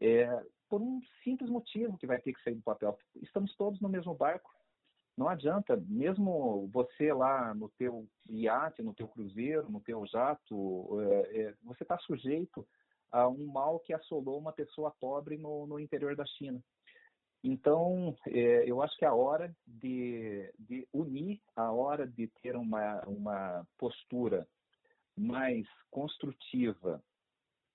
É, 0.01 0.27
por 0.69 0.81
um 0.81 1.01
simples 1.23 1.49
motivo 1.49 1.97
que 1.99 2.07
vai 2.07 2.21
ter 2.21 2.33
que 2.33 2.43
sair 2.43 2.55
do 2.55 2.63
papel. 2.63 2.99
Estamos 3.23 3.55
todos 3.57 3.81
no 3.81 3.89
mesmo 3.89 4.15
barco. 4.15 4.51
Não 5.17 5.29
adianta, 5.29 5.77
mesmo 5.87 6.69
você 6.73 7.13
lá 7.13 7.55
no 7.55 7.69
teu 7.79 8.09
iate, 8.29 8.83
no 8.83 8.93
teu 8.93 9.07
cruzeiro, 9.07 9.71
no 9.71 9.81
teu 9.81 10.05
jato, 10.07 11.01
é, 11.01 11.41
é, 11.41 11.55
você 11.63 11.85
está 11.85 11.97
sujeito 11.99 12.67
a 13.13 13.29
um 13.29 13.47
mal 13.47 13.79
que 13.79 13.95
assolou 13.95 14.39
uma 14.39 14.53
pessoa 14.53 14.93
pobre 15.01 15.37
no, 15.39 15.69
no 15.69 15.79
interior 15.79 16.17
da 16.17 16.27
China. 16.27 16.61
Então, 17.45 18.17
é, 18.27 18.69
eu 18.69 18.83
acho 18.83 18.97
que 18.97 19.05
é 19.05 19.09
a 19.09 19.15
hora 19.15 19.55
de, 19.65 20.51
de, 20.59 20.89
unir, 20.93 21.41
a 21.55 21.71
hora 21.71 22.07
de 22.07 22.27
ter 22.43 22.57
uma, 22.57 23.01
uma 23.07 23.65
postura 23.79 24.49
mais 25.17 25.65
construtiva, 25.91 27.01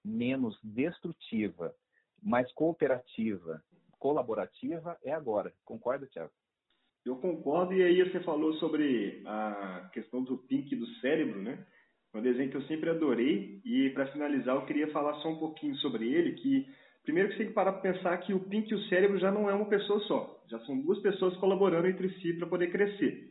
menos 0.03 0.59
destrutiva, 0.61 1.73
mais 2.21 2.51
cooperativa, 2.53 3.61
colaborativa, 3.97 4.97
é 5.03 5.11
agora. 5.11 5.53
Concorda, 5.65 6.07
Tiago? 6.07 6.31
Eu 7.05 7.15
concordo, 7.15 7.73
e 7.73 7.81
aí 7.81 8.03
você 8.03 8.19
falou 8.21 8.53
sobre 8.55 9.21
a 9.25 9.89
questão 9.93 10.23
do 10.23 10.37
pink 10.37 10.75
do 10.75 10.85
cérebro, 11.01 11.41
né? 11.41 11.65
Um 12.13 12.21
desenho 12.21 12.49
que 12.49 12.57
eu 12.57 12.63
sempre 12.63 12.89
adorei, 12.89 13.61
e 13.63 13.89
para 13.91 14.11
finalizar 14.11 14.55
eu 14.55 14.65
queria 14.65 14.91
falar 14.91 15.13
só 15.21 15.29
um 15.29 15.39
pouquinho 15.39 15.75
sobre 15.75 16.11
ele, 16.11 16.33
que 16.33 16.67
Primeiro 17.09 17.29
que 17.29 17.35
você 17.35 17.39
tem 17.39 17.47
que 17.47 17.55
parar 17.55 17.73
para 17.73 17.91
pensar 17.91 18.17
que 18.17 18.33
o 18.33 18.39
Pink 18.39 18.71
e 18.71 18.75
o 18.75 18.83
cérebro 18.83 19.17
já 19.17 19.31
não 19.31 19.49
é 19.49 19.53
uma 19.53 19.65
pessoa 19.65 19.99
só. 20.01 20.43
Já 20.47 20.59
são 20.59 20.79
duas 20.79 20.99
pessoas 20.99 21.35
colaborando 21.37 21.87
entre 21.87 22.09
si 22.19 22.33
para 22.33 22.45
poder 22.45 22.71
crescer. 22.71 23.28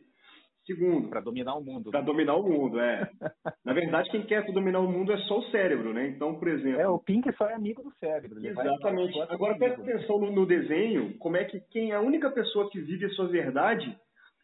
Segundo. 0.69 1.09
Para 1.09 1.21
dominar 1.21 1.55
o 1.55 1.63
mundo. 1.63 1.89
Para 1.89 2.01
dominar 2.01 2.35
o 2.35 2.43
mundo, 2.43 2.79
é. 2.79 3.09
Na 3.65 3.73
verdade, 3.73 4.09
quem 4.11 4.21
quer 4.21 4.45
dominar 4.51 4.79
o 4.79 4.91
mundo 4.91 5.11
é 5.11 5.17
só 5.19 5.39
o 5.39 5.49
cérebro, 5.49 5.93
né? 5.93 6.09
Então, 6.09 6.35
por 6.35 6.47
exemplo. 6.47 6.79
É, 6.79 6.87
o 6.87 6.99
Pink 6.99 7.31
só 7.35 7.49
é 7.49 7.55
amigo 7.55 7.81
do 7.81 7.91
cérebro. 7.95 8.45
Exatamente. 8.45 9.19
Agora 9.21 9.57
presta 9.57 9.81
atenção 9.81 10.19
no, 10.19 10.31
no, 10.31 10.45
desenho, 10.45 11.17
como 11.17 11.37
é 11.37 11.45
que 11.45 11.59
quem 11.71 11.91
é 11.91 11.95
a 11.95 12.01
única 12.01 12.29
pessoa 12.29 12.69
que 12.69 12.79
vive 12.79 13.05
a 13.05 13.09
sua 13.09 13.27
verdade, 13.27 13.97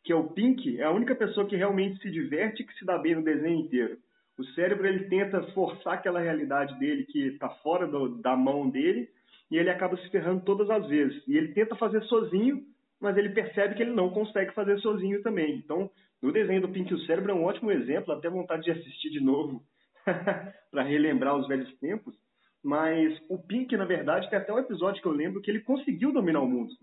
que 0.04 0.12
é 0.12 0.16
o 0.16 0.30
Pink, 0.30 0.82
é 0.82 0.84
a 0.84 0.92
única 0.92 1.14
pessoa 1.14 1.46
que 1.46 1.56
realmente 1.56 2.02
se 2.02 2.10
diverte 2.10 2.64
e 2.64 2.66
que 2.66 2.74
se 2.74 2.86
dá 2.86 2.98
bem 2.98 3.14
no 3.14 3.24
desenho 3.24 3.60
inteiro. 3.60 3.98
O 4.38 4.44
cérebro 4.48 4.88
ele 4.88 5.06
tenta 5.06 5.44
forçar 5.54 5.94
aquela 5.94 6.20
realidade 6.20 6.78
dele 6.80 7.06
que 7.06 7.20
está 7.28 7.50
fora 7.62 7.88
do, 7.88 8.18
da 8.22 8.36
mão 8.36 8.68
dele 8.70 9.08
e 9.52 9.58
ele 9.58 9.70
acaba 9.70 9.96
se 9.98 10.10
ferrando 10.10 10.44
todas 10.44 10.70
as 10.72 10.88
vezes. 10.88 11.24
E 11.28 11.38
ele 11.38 11.54
tenta 11.54 11.76
fazer 11.76 12.02
sozinho, 12.04 12.64
mas 13.00 13.16
ele 13.16 13.30
percebe 13.30 13.76
que 13.76 13.84
ele 13.84 13.94
não 13.94 14.10
consegue 14.10 14.52
fazer 14.54 14.80
sozinho 14.80 15.22
também. 15.22 15.56
Então, 15.58 15.90
no 16.26 16.32
desenho 16.32 16.62
do 16.62 16.70
Pink 16.70 16.92
o 16.92 17.06
Cérebro 17.06 17.32
é 17.32 17.36
um 17.36 17.44
ótimo 17.44 17.72
exemplo, 17.72 18.12
até 18.12 18.28
vontade 18.30 18.64
de 18.64 18.72
assistir 18.72 19.12
de 19.12 19.20
novo 19.20 19.62
para 20.72 20.82
relembrar 20.82 21.36
os 21.36 21.48
velhos 21.48 21.72
tempos. 21.78 22.16
Mas 22.64 23.16
o 23.30 23.38
Pink, 23.38 23.78
na 23.78 23.86
verdade, 23.86 24.28
tem 24.30 24.40
até 24.40 24.52
um 24.52 24.58
episódio 24.58 25.02
que 25.02 25.08
eu 25.08 25.12
lembro 25.12 25.40
que 25.40 25.52
ele 25.52 25.60
conseguiu 25.60 26.12
dominar 26.12 26.42
o 26.42 26.48
mundo. 26.48 26.74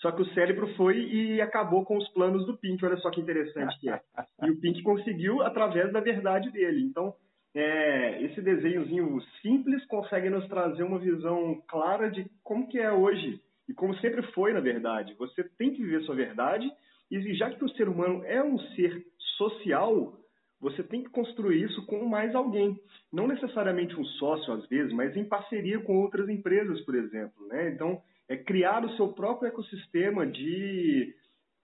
Só 0.00 0.10
que 0.10 0.22
o 0.22 0.34
cérebro 0.34 0.74
foi 0.74 0.96
e 0.98 1.40
acabou 1.42 1.84
com 1.84 1.98
os 1.98 2.08
planos 2.14 2.46
do 2.46 2.56
Pink. 2.56 2.82
Olha 2.82 2.96
só 2.96 3.10
que 3.10 3.20
interessante 3.20 3.78
que 3.78 3.90
é. 3.90 4.00
E 4.42 4.50
o 4.50 4.58
Pink 4.58 4.82
conseguiu 4.82 5.42
através 5.42 5.92
da 5.92 6.00
verdade 6.00 6.50
dele. 6.50 6.82
Então, 6.82 7.14
é, 7.54 8.22
esse 8.22 8.40
desenhozinho 8.40 9.20
simples 9.42 9.84
consegue 9.84 10.30
nos 10.30 10.48
trazer 10.48 10.82
uma 10.82 10.98
visão 10.98 11.62
clara 11.68 12.10
de 12.10 12.24
como 12.42 12.66
que 12.68 12.78
é 12.78 12.90
hoje 12.90 13.38
e 13.68 13.74
como 13.74 13.94
sempre 13.98 14.22
foi, 14.32 14.54
na 14.54 14.60
verdade. 14.60 15.14
Você 15.18 15.44
tem 15.58 15.74
que 15.74 15.82
viver 15.82 16.02
sua 16.04 16.14
verdade 16.14 16.72
e 17.20 17.34
já 17.34 17.50
que 17.50 17.64
o 17.64 17.68
ser 17.70 17.88
humano 17.88 18.24
é 18.24 18.42
um 18.42 18.58
ser 18.58 19.04
social, 19.36 20.14
você 20.60 20.82
tem 20.82 21.02
que 21.02 21.10
construir 21.10 21.64
isso 21.64 21.84
com 21.86 22.04
mais 22.06 22.34
alguém. 22.34 22.78
Não 23.12 23.26
necessariamente 23.26 23.98
um 23.98 24.04
sócio, 24.04 24.52
às 24.52 24.66
vezes, 24.68 24.92
mas 24.92 25.16
em 25.16 25.24
parceria 25.24 25.80
com 25.80 26.00
outras 26.00 26.28
empresas, 26.28 26.80
por 26.82 26.94
exemplo. 26.94 27.46
Né? 27.48 27.70
Então, 27.70 28.00
é 28.28 28.36
criar 28.36 28.84
o 28.84 28.96
seu 28.96 29.08
próprio 29.08 29.48
ecossistema 29.48 30.26
de 30.26 31.14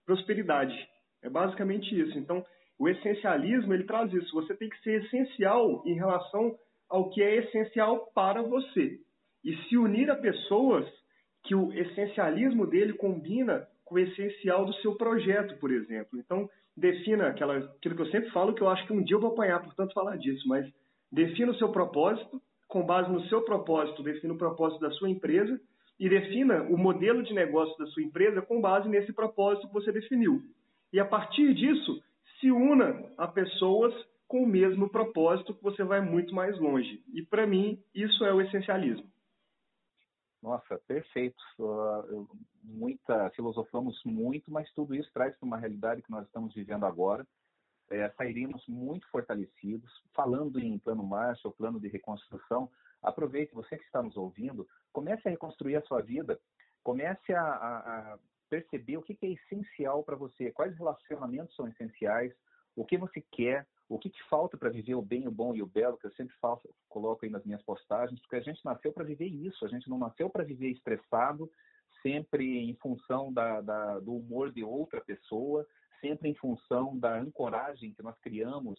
prosperidade. 0.05 0.75
É 1.23 1.31
basicamente 1.31 1.99
isso. 1.99 2.19
Então, 2.19 2.45
o 2.79 2.89
essencialismo, 2.89 3.73
ele 3.73 3.85
traz 3.85 4.13
isso. 4.13 4.35
Você 4.35 4.55
tem 4.55 4.69
que 4.69 4.81
ser 4.83 5.03
essencial 5.05 5.83
em 5.87 5.95
relação 5.95 6.57
ao 6.89 7.11
que 7.11 7.23
é 7.23 7.37
essencial 7.37 8.11
para 8.15 8.43
você. 8.43 8.99
E 9.45 9.57
se 9.65 9.77
unir 9.77 10.11
a 10.11 10.17
pessoas 10.17 10.87
que 11.45 11.55
o 11.55 11.73
essencialismo 11.73 12.67
dele 12.67 12.93
combina 12.95 13.67
com 13.89 13.95
o 13.95 13.99
essencial 13.99 14.67
do 14.67 14.75
seu 14.75 14.95
projeto, 14.95 15.59
por 15.59 15.73
exemplo. 15.73 16.19
Então, 16.19 16.49
defina 16.77 17.29
aquela, 17.29 17.57
aquilo 17.57 17.97
que 17.97 18.03
eu 18.03 18.11
sempre 18.11 18.31
falo, 18.31 18.55
que 18.55 18.63
eu 18.63 18.69
acho 18.69 18.87
que 18.87 18.93
um 18.93 19.03
dia 19.03 19.17
eu 19.17 19.21
vou 19.21 19.33
apanhar 19.33 19.63
por 19.63 19.75
tanto 19.75 19.95
falar 19.95 20.17
disso, 20.17 20.47
mas 20.47 20.71
defina 21.11 21.53
o 21.53 21.57
seu 21.57 21.71
propósito, 21.71 22.41
com 22.69 22.85
base 22.85 23.11
no 23.11 23.27
seu 23.29 23.43
propósito, 23.43 24.03
defina 24.03 24.35
o 24.35 24.39
propósito 24.39 24.81
da 24.81 24.91
sua 24.91 25.09
empresa 25.09 25.59
e 25.99 26.09
defina 26.09 26.63
o 26.65 26.77
modelo 26.77 27.23
de 27.23 27.33
negócio 27.33 27.77
da 27.79 27.87
sua 27.87 28.03
empresa 28.03 28.43
com 28.43 28.61
base 28.61 28.89
nesse 28.89 29.13
propósito 29.13 29.67
que 29.69 29.75
você 29.75 29.91
definiu. 29.91 30.43
E 30.93 31.01
a 31.01 31.05
partir 31.05 31.55
disso, 31.55 32.03
se 32.39 32.51
una 32.53 33.03
a 33.17 33.27
pessoas 33.27 33.95
com 34.29 34.43
o 34.43 34.47
mesmo 34.47 34.91
propósito 34.91 35.55
que 35.55 35.63
você 35.63 35.83
vai 35.83 36.03
muito 36.03 36.35
mais 36.35 36.59
longe. 36.61 37.03
E 37.15 37.23
para 37.23 37.47
mim, 37.47 37.79
isso 37.95 38.25
é 38.27 38.33
o 38.33 38.43
essencialismo. 38.43 39.07
Nossa, 40.43 40.79
perfeito. 40.87 41.43
Muita, 42.63 43.31
filosofamos 43.31 44.01
muito, 44.05 44.51
mas 44.51 44.71
tudo 44.73 44.95
isso 44.95 45.11
traz 45.13 45.37
para 45.37 45.47
uma 45.47 45.57
realidade 45.57 46.03
que 46.03 46.11
nós 46.11 46.27
estamos 46.27 46.55
vivendo 46.55 46.87
agora. 46.87 47.27
É, 47.91 48.09
sairemos 48.11 48.67
muito 48.69 49.09
fortalecidos. 49.11 49.91
Falando 50.15 50.61
em 50.61 50.79
plano 50.79 51.03
Marshall, 51.03 51.55
plano 51.55 51.81
de 51.81 51.89
reconstrução, 51.89 52.71
aproveite, 53.03 53.55
você 53.55 53.77
que 53.77 53.85
está 53.85 54.03
nos 54.03 54.17
ouvindo, 54.17 54.69
comece 54.93 55.27
a 55.27 55.31
reconstruir 55.31 55.77
a 55.77 55.83
sua 55.83 56.03
vida, 56.03 56.39
comece 56.83 57.33
a, 57.33 57.43
a, 57.43 58.13
a 58.15 58.19
perceber 58.49 58.97
o 58.97 59.03
que 59.03 59.19
é 59.23 59.27
essencial 59.29 60.03
para 60.03 60.17
você, 60.17 60.51
quais 60.53 60.77
relacionamentos 60.77 61.55
são 61.55 61.69
essenciais, 61.69 62.33
o 62.77 62.85
que 62.85 62.97
você 62.97 63.21
quer, 63.33 63.67
o 63.89 63.99
que 63.99 64.11
te 64.11 64.23
falta 64.25 64.57
para 64.57 64.69
viver 64.69 64.95
o 64.95 65.03
bem, 65.03 65.27
o 65.27 65.31
bom 65.31 65.55
e 65.55 65.63
o 65.63 65.67
belo, 65.67 65.97
que 65.97 66.07
eu 66.07 66.13
sempre 66.13 66.37
faço, 66.41 66.69
coloco 66.89 67.25
aí 67.25 67.31
nas 67.31 67.45
minhas 67.45 67.63
postagens, 67.63 68.21
porque 68.21 68.37
a 68.37 68.41
gente 68.41 68.63
nasceu 68.65 68.93
para 68.93 69.05
viver 69.05 69.27
isso, 69.27 69.65
a 69.65 69.69
gente 69.69 69.89
não 69.89 69.99
nasceu 69.99 70.29
para 70.29 70.45
viver 70.45 70.71
estressado, 70.71 71.51
sempre 72.03 72.59
em 72.59 72.75
função 72.77 73.33
da, 73.33 73.61
da, 73.61 73.99
do 73.99 74.17
humor 74.17 74.53
de 74.53 74.63
outra 74.63 75.01
pessoa, 75.01 75.67
sempre 76.01 76.29
em 76.29 76.35
função 76.35 76.99
da 76.99 77.19
ancoragem 77.19 77.95
que 77.95 78.03
nós 78.03 78.19
criamos 78.21 78.79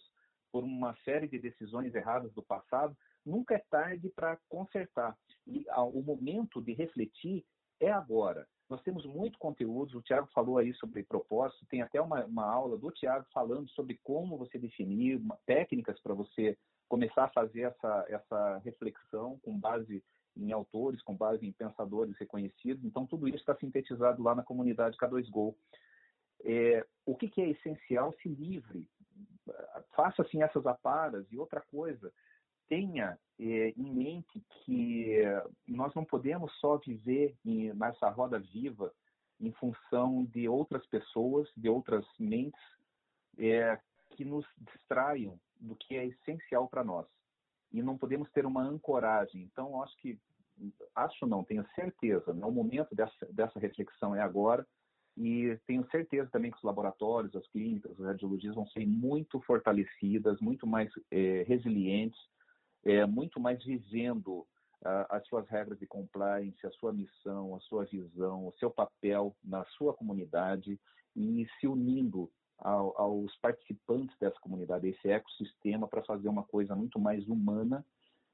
por 0.52 0.64
uma 0.64 0.96
série 1.04 1.28
de 1.28 1.38
decisões 1.38 1.94
erradas 1.94 2.32
do 2.32 2.42
passado. 2.42 2.96
Nunca 3.24 3.54
é 3.54 3.64
tarde 3.70 4.08
para 4.10 4.38
consertar. 4.48 5.16
E 5.46 5.66
o 5.92 6.02
momento 6.02 6.62
de 6.62 6.72
refletir 6.72 7.44
é 7.78 7.90
agora. 7.90 8.46
Nós 8.70 8.80
temos 8.82 9.04
muito 9.04 9.36
conteúdo, 9.36 9.98
o 9.98 10.02
Tiago 10.02 10.28
falou 10.32 10.56
aí 10.56 10.72
sobre 10.74 11.02
propósito, 11.02 11.66
tem 11.66 11.82
até 11.82 12.00
uma, 12.00 12.24
uma 12.24 12.46
aula 12.46 12.78
do 12.78 12.88
Tiago 12.92 13.26
falando 13.34 13.68
sobre 13.70 13.98
como 14.04 14.38
você 14.38 14.56
definir 14.56 15.16
uma, 15.16 15.36
técnicas 15.44 16.00
para 16.00 16.14
você 16.14 16.56
começar 16.88 17.24
a 17.24 17.32
fazer 17.32 17.62
essa, 17.62 18.06
essa 18.08 18.58
reflexão 18.58 19.40
com 19.42 19.58
base 19.58 20.04
em 20.36 20.52
autores, 20.52 21.02
com 21.02 21.16
base 21.16 21.44
em 21.44 21.50
pensadores 21.50 22.16
reconhecidos. 22.16 22.84
Então, 22.84 23.04
tudo 23.06 23.26
isso 23.26 23.38
está 23.38 23.56
sintetizado 23.56 24.22
lá 24.22 24.36
na 24.36 24.44
comunidade 24.44 24.96
K2Go. 24.96 25.52
É, 26.44 26.86
o 27.04 27.16
que, 27.16 27.28
que, 27.28 27.42
é 27.42 27.50
essencial? 27.50 28.14
Se 28.22 28.28
livre. 28.28 28.88
Faça 29.96 30.22
assim 30.22 30.42
essas 30.42 30.64
aparas. 30.64 31.26
E 31.32 31.36
outra 31.36 31.60
coisa, 31.60 32.12
tenha 32.70 33.18
é, 33.38 33.74
em 33.76 33.92
mente 33.92 34.40
que 34.64 35.16
nós 35.66 35.92
não 35.94 36.04
podemos 36.04 36.50
só 36.60 36.78
viver 36.78 37.36
em, 37.44 37.74
nessa 37.74 38.08
roda 38.08 38.38
viva 38.38 38.90
em 39.40 39.50
função 39.52 40.24
de 40.26 40.48
outras 40.48 40.86
pessoas, 40.86 41.50
de 41.56 41.68
outras 41.68 42.06
mentes 42.18 42.60
é, 43.38 43.78
que 44.10 44.24
nos 44.24 44.46
distraiam 44.58 45.38
do 45.58 45.74
que 45.74 45.96
é 45.96 46.06
essencial 46.06 46.68
para 46.68 46.84
nós. 46.84 47.06
E 47.72 47.82
não 47.82 47.96
podemos 47.96 48.30
ter 48.30 48.44
uma 48.46 48.62
ancoragem. 48.62 49.42
Então, 49.42 49.82
acho 49.82 49.96
que, 49.98 50.18
acho 50.94 51.26
não, 51.26 51.42
tenho 51.42 51.66
certeza, 51.74 52.32
né, 52.34 52.44
o 52.44 52.52
momento 52.52 52.94
dessa, 52.94 53.26
dessa 53.32 53.58
reflexão 53.58 54.14
é 54.14 54.20
agora. 54.20 54.66
e 55.16 55.58
tenho 55.66 55.88
certeza 55.90 56.30
também 56.30 56.50
que 56.50 56.58
os 56.58 56.62
laboratórios, 56.62 57.34
as 57.34 57.46
clínicas, 57.48 57.92
as 57.92 58.06
radiologias 58.06 58.54
vão 58.54 58.66
ser 58.66 58.86
muito 58.86 59.40
fortalecidas, 59.40 60.40
muito 60.40 60.66
mais 60.66 60.90
é, 61.10 61.44
resilientes, 61.48 62.20
é, 62.84 63.04
muito 63.06 63.40
mais 63.40 63.62
vivendo 63.64 64.46
as 65.10 65.26
suas 65.28 65.46
regras 65.46 65.78
de 65.78 65.86
compliance, 65.86 66.66
a 66.66 66.70
sua 66.70 66.90
missão, 66.90 67.54
a 67.54 67.60
sua 67.60 67.84
visão, 67.84 68.46
o 68.46 68.52
seu 68.54 68.70
papel 68.70 69.36
na 69.44 69.62
sua 69.76 69.92
comunidade 69.92 70.80
e 71.14 71.46
se 71.58 71.66
unindo 71.66 72.30
ao, 72.56 72.98
aos 72.98 73.36
participantes 73.40 74.16
dessa 74.18 74.40
comunidade, 74.40 74.88
esse 74.88 75.10
ecossistema, 75.10 75.86
para 75.86 76.02
fazer 76.02 76.30
uma 76.30 76.44
coisa 76.44 76.74
muito 76.74 76.98
mais 76.98 77.28
humana 77.28 77.84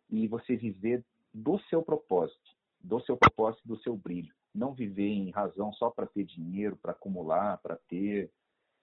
e 0.08 0.28
você 0.28 0.54
viver 0.54 1.04
do 1.34 1.58
seu 1.68 1.82
propósito, 1.82 2.48
do 2.80 3.00
seu 3.00 3.16
propósito, 3.16 3.66
do 3.66 3.76
seu 3.78 3.96
brilho 3.96 4.32
não 4.56 4.72
viver 4.72 5.08
em 5.08 5.30
razão 5.30 5.72
só 5.74 5.90
para 5.90 6.06
ter 6.06 6.24
dinheiro, 6.24 6.76
para 6.76 6.92
acumular, 6.92 7.58
para 7.58 7.76
ter, 7.88 8.30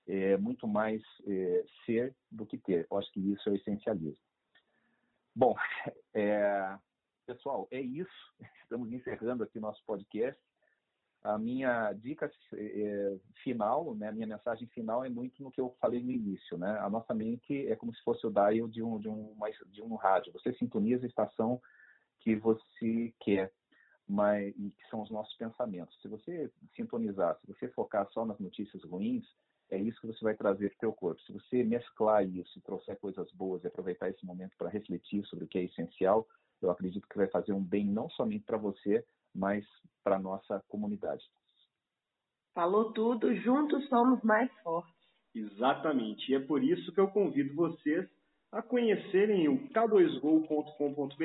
é 0.08 0.38
muito 0.38 0.68
mais 0.68 1.02
é, 1.26 1.66
ser 1.86 2.16
do 2.32 2.46
que 2.46 2.58
ter. 2.58 2.88
Eu 2.90 2.98
acho 2.98 3.12
que 3.12 3.20
isso 3.20 3.50
é 3.50 3.52
o 3.52 3.56
essencialismo. 3.56 4.22
Bom, 5.36 5.56
é, 6.14 6.78
pessoal, 7.26 7.68
é 7.72 7.82
isso. 7.82 8.34
Estamos 8.64 8.92
encerrando 8.92 9.44
aqui 9.44 9.60
nosso 9.60 9.84
podcast. 9.86 10.40
A 11.24 11.38
minha 11.38 11.94
dica 11.94 12.30
é, 12.54 13.18
final, 13.44 13.96
né, 13.96 14.10
a 14.10 14.12
minha 14.12 14.28
mensagem 14.28 14.68
final 14.68 15.06
é 15.06 15.10
muito 15.10 15.42
no 15.42 15.52
que 15.52 15.62
eu 15.62 15.74
falei 15.80 16.04
no 16.04 16.12
início. 16.12 16.58
Né? 16.58 16.78
A 16.80 16.90
nossa 16.90 17.14
mente 17.14 17.68
é 17.68 17.76
como 17.76 17.94
se 17.96 18.04
fosse 18.04 18.28
o 18.28 18.30
dial 18.30 18.68
de 18.68 18.84
um, 18.84 19.00
de 19.00 19.08
um, 19.08 19.34
de 19.68 19.82
um 19.82 19.96
rádio. 19.96 20.34
Você 20.34 20.54
sintoniza 20.54 21.06
a 21.06 21.08
estação 21.08 21.62
que 22.20 22.36
você 22.36 23.14
quer 23.20 23.52
mas 24.08 24.54
e 24.58 24.72
que 24.72 24.88
são 24.90 25.02
os 25.02 25.10
nossos 25.10 25.36
pensamentos. 25.38 26.00
Se 26.02 26.08
você 26.08 26.52
sintonizar, 26.76 27.38
se 27.40 27.48
você 27.48 27.68
focar 27.70 28.08
só 28.12 28.26
nas 28.26 28.40
notícias 28.40 28.84
ruins, 28.84 29.26
é 29.70 29.78
isso 29.78 30.00
que 30.02 30.08
você 30.08 30.24
vai 30.24 30.36
trazer 30.36 30.70
para 30.70 30.76
o 30.76 30.80
teu 30.80 30.94
corpo. 30.94 31.22
Se 31.22 31.34
você 31.34 31.64
mesclar 31.64 32.28
isso, 32.28 32.62
trouxer 32.62 33.00
coisas 33.00 33.32
boas 33.32 33.64
e 33.64 33.68
aproveitar 33.68 34.10
esse 34.10 34.26
momento 34.26 34.56
para 34.58 34.70
refletir 34.70 35.26
sobre 35.26 35.46
o 35.46 35.48
que 35.48 35.58
é 35.58 35.64
essencial, 35.64 36.28
eu 36.62 36.70
acredito 36.70 37.08
que 37.08 37.18
vai 37.18 37.28
fazer 37.28 37.54
um 37.54 37.64
bem 37.64 37.86
não 37.86 38.10
somente 38.10 38.46
para 38.46 38.58
você, 38.58 39.04
mas 39.34 39.66
para 40.04 40.16
a 40.18 40.20
nossa 40.20 40.64
comunidade. 40.68 41.24
Falou 42.54 42.94
tudo, 42.94 43.36
juntos 43.36 43.88
somos 43.90 44.22
mais 44.22 44.52
fortes. 44.62 44.94
Exatamente, 45.34 46.32
e 46.32 46.36
é 46.36 46.40
por 46.40 46.64
isso 46.64 46.94
que 46.94 47.00
eu 47.00 47.08
convido 47.08 47.56
vocês 47.56 48.08
a 48.52 48.62
conhecerem 48.62 49.50
o 49.50 49.68
k2go.com.br. 49.70 51.16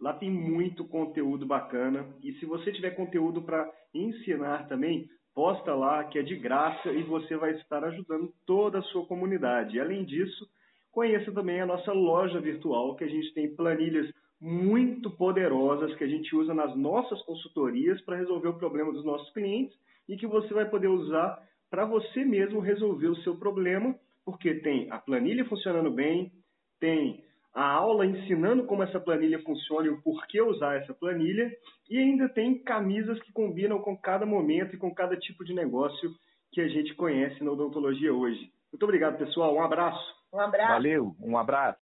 Lá 0.00 0.14
tem 0.14 0.30
muito 0.30 0.84
conteúdo 0.88 1.46
bacana. 1.46 2.12
E 2.22 2.32
se 2.40 2.46
você 2.46 2.72
tiver 2.72 2.90
conteúdo 2.96 3.42
para 3.42 3.70
ensinar 3.94 4.66
também, 4.66 5.08
posta 5.34 5.74
lá 5.74 6.04
que 6.04 6.18
é 6.18 6.22
de 6.22 6.36
graça 6.36 6.90
e 6.90 7.02
você 7.02 7.36
vai 7.36 7.52
estar 7.52 7.84
ajudando 7.84 8.32
toda 8.46 8.78
a 8.78 8.82
sua 8.82 9.06
comunidade. 9.06 9.76
E, 9.76 9.80
além 9.80 10.04
disso, 10.04 10.48
conheça 10.90 11.32
também 11.32 11.60
a 11.60 11.66
nossa 11.66 11.92
loja 11.92 12.40
virtual, 12.40 12.96
que 12.96 13.04
a 13.04 13.08
gente 13.08 13.32
tem 13.34 13.54
planilhas 13.54 14.12
muito 14.40 15.10
poderosas 15.10 15.94
que 15.96 16.04
a 16.04 16.08
gente 16.08 16.34
usa 16.34 16.54
nas 16.54 16.74
nossas 16.74 17.20
consultorias 17.22 18.00
para 18.02 18.16
resolver 18.16 18.48
o 18.48 18.58
problema 18.58 18.90
dos 18.92 19.04
nossos 19.04 19.30
clientes 19.34 19.76
e 20.08 20.16
que 20.16 20.26
você 20.26 20.52
vai 20.54 20.68
poder 20.68 20.88
usar 20.88 21.38
para 21.70 21.84
você 21.84 22.24
mesmo 22.24 22.58
resolver 22.58 23.08
o 23.08 23.22
seu 23.22 23.36
problema, 23.36 23.94
porque 24.24 24.54
tem 24.54 24.90
a 24.90 24.98
planilha 24.98 25.44
funcionando 25.44 25.90
bem, 25.90 26.32
tem 26.80 27.22
a 27.54 27.64
aula 27.64 28.06
ensinando 28.06 28.64
como 28.64 28.82
essa 28.82 29.00
planilha 29.00 29.42
funciona 29.42 29.86
e 29.86 29.90
o 29.90 30.00
porquê 30.02 30.40
usar 30.40 30.76
essa 30.76 30.94
planilha, 30.94 31.50
e 31.88 31.98
ainda 31.98 32.28
tem 32.28 32.62
camisas 32.62 33.20
que 33.22 33.32
combinam 33.32 33.80
com 33.80 33.96
cada 33.96 34.24
momento 34.24 34.74
e 34.74 34.78
com 34.78 34.94
cada 34.94 35.16
tipo 35.16 35.44
de 35.44 35.52
negócio 35.52 36.10
que 36.52 36.60
a 36.60 36.68
gente 36.68 36.94
conhece 36.94 37.42
na 37.42 37.50
odontologia 37.50 38.12
hoje. 38.12 38.52
Muito 38.72 38.84
obrigado, 38.84 39.18
pessoal. 39.18 39.54
Um 39.54 39.62
abraço. 39.62 40.14
Um 40.32 40.40
abraço. 40.40 40.72
Valeu, 40.72 41.16
um 41.20 41.36
abraço. 41.36 41.79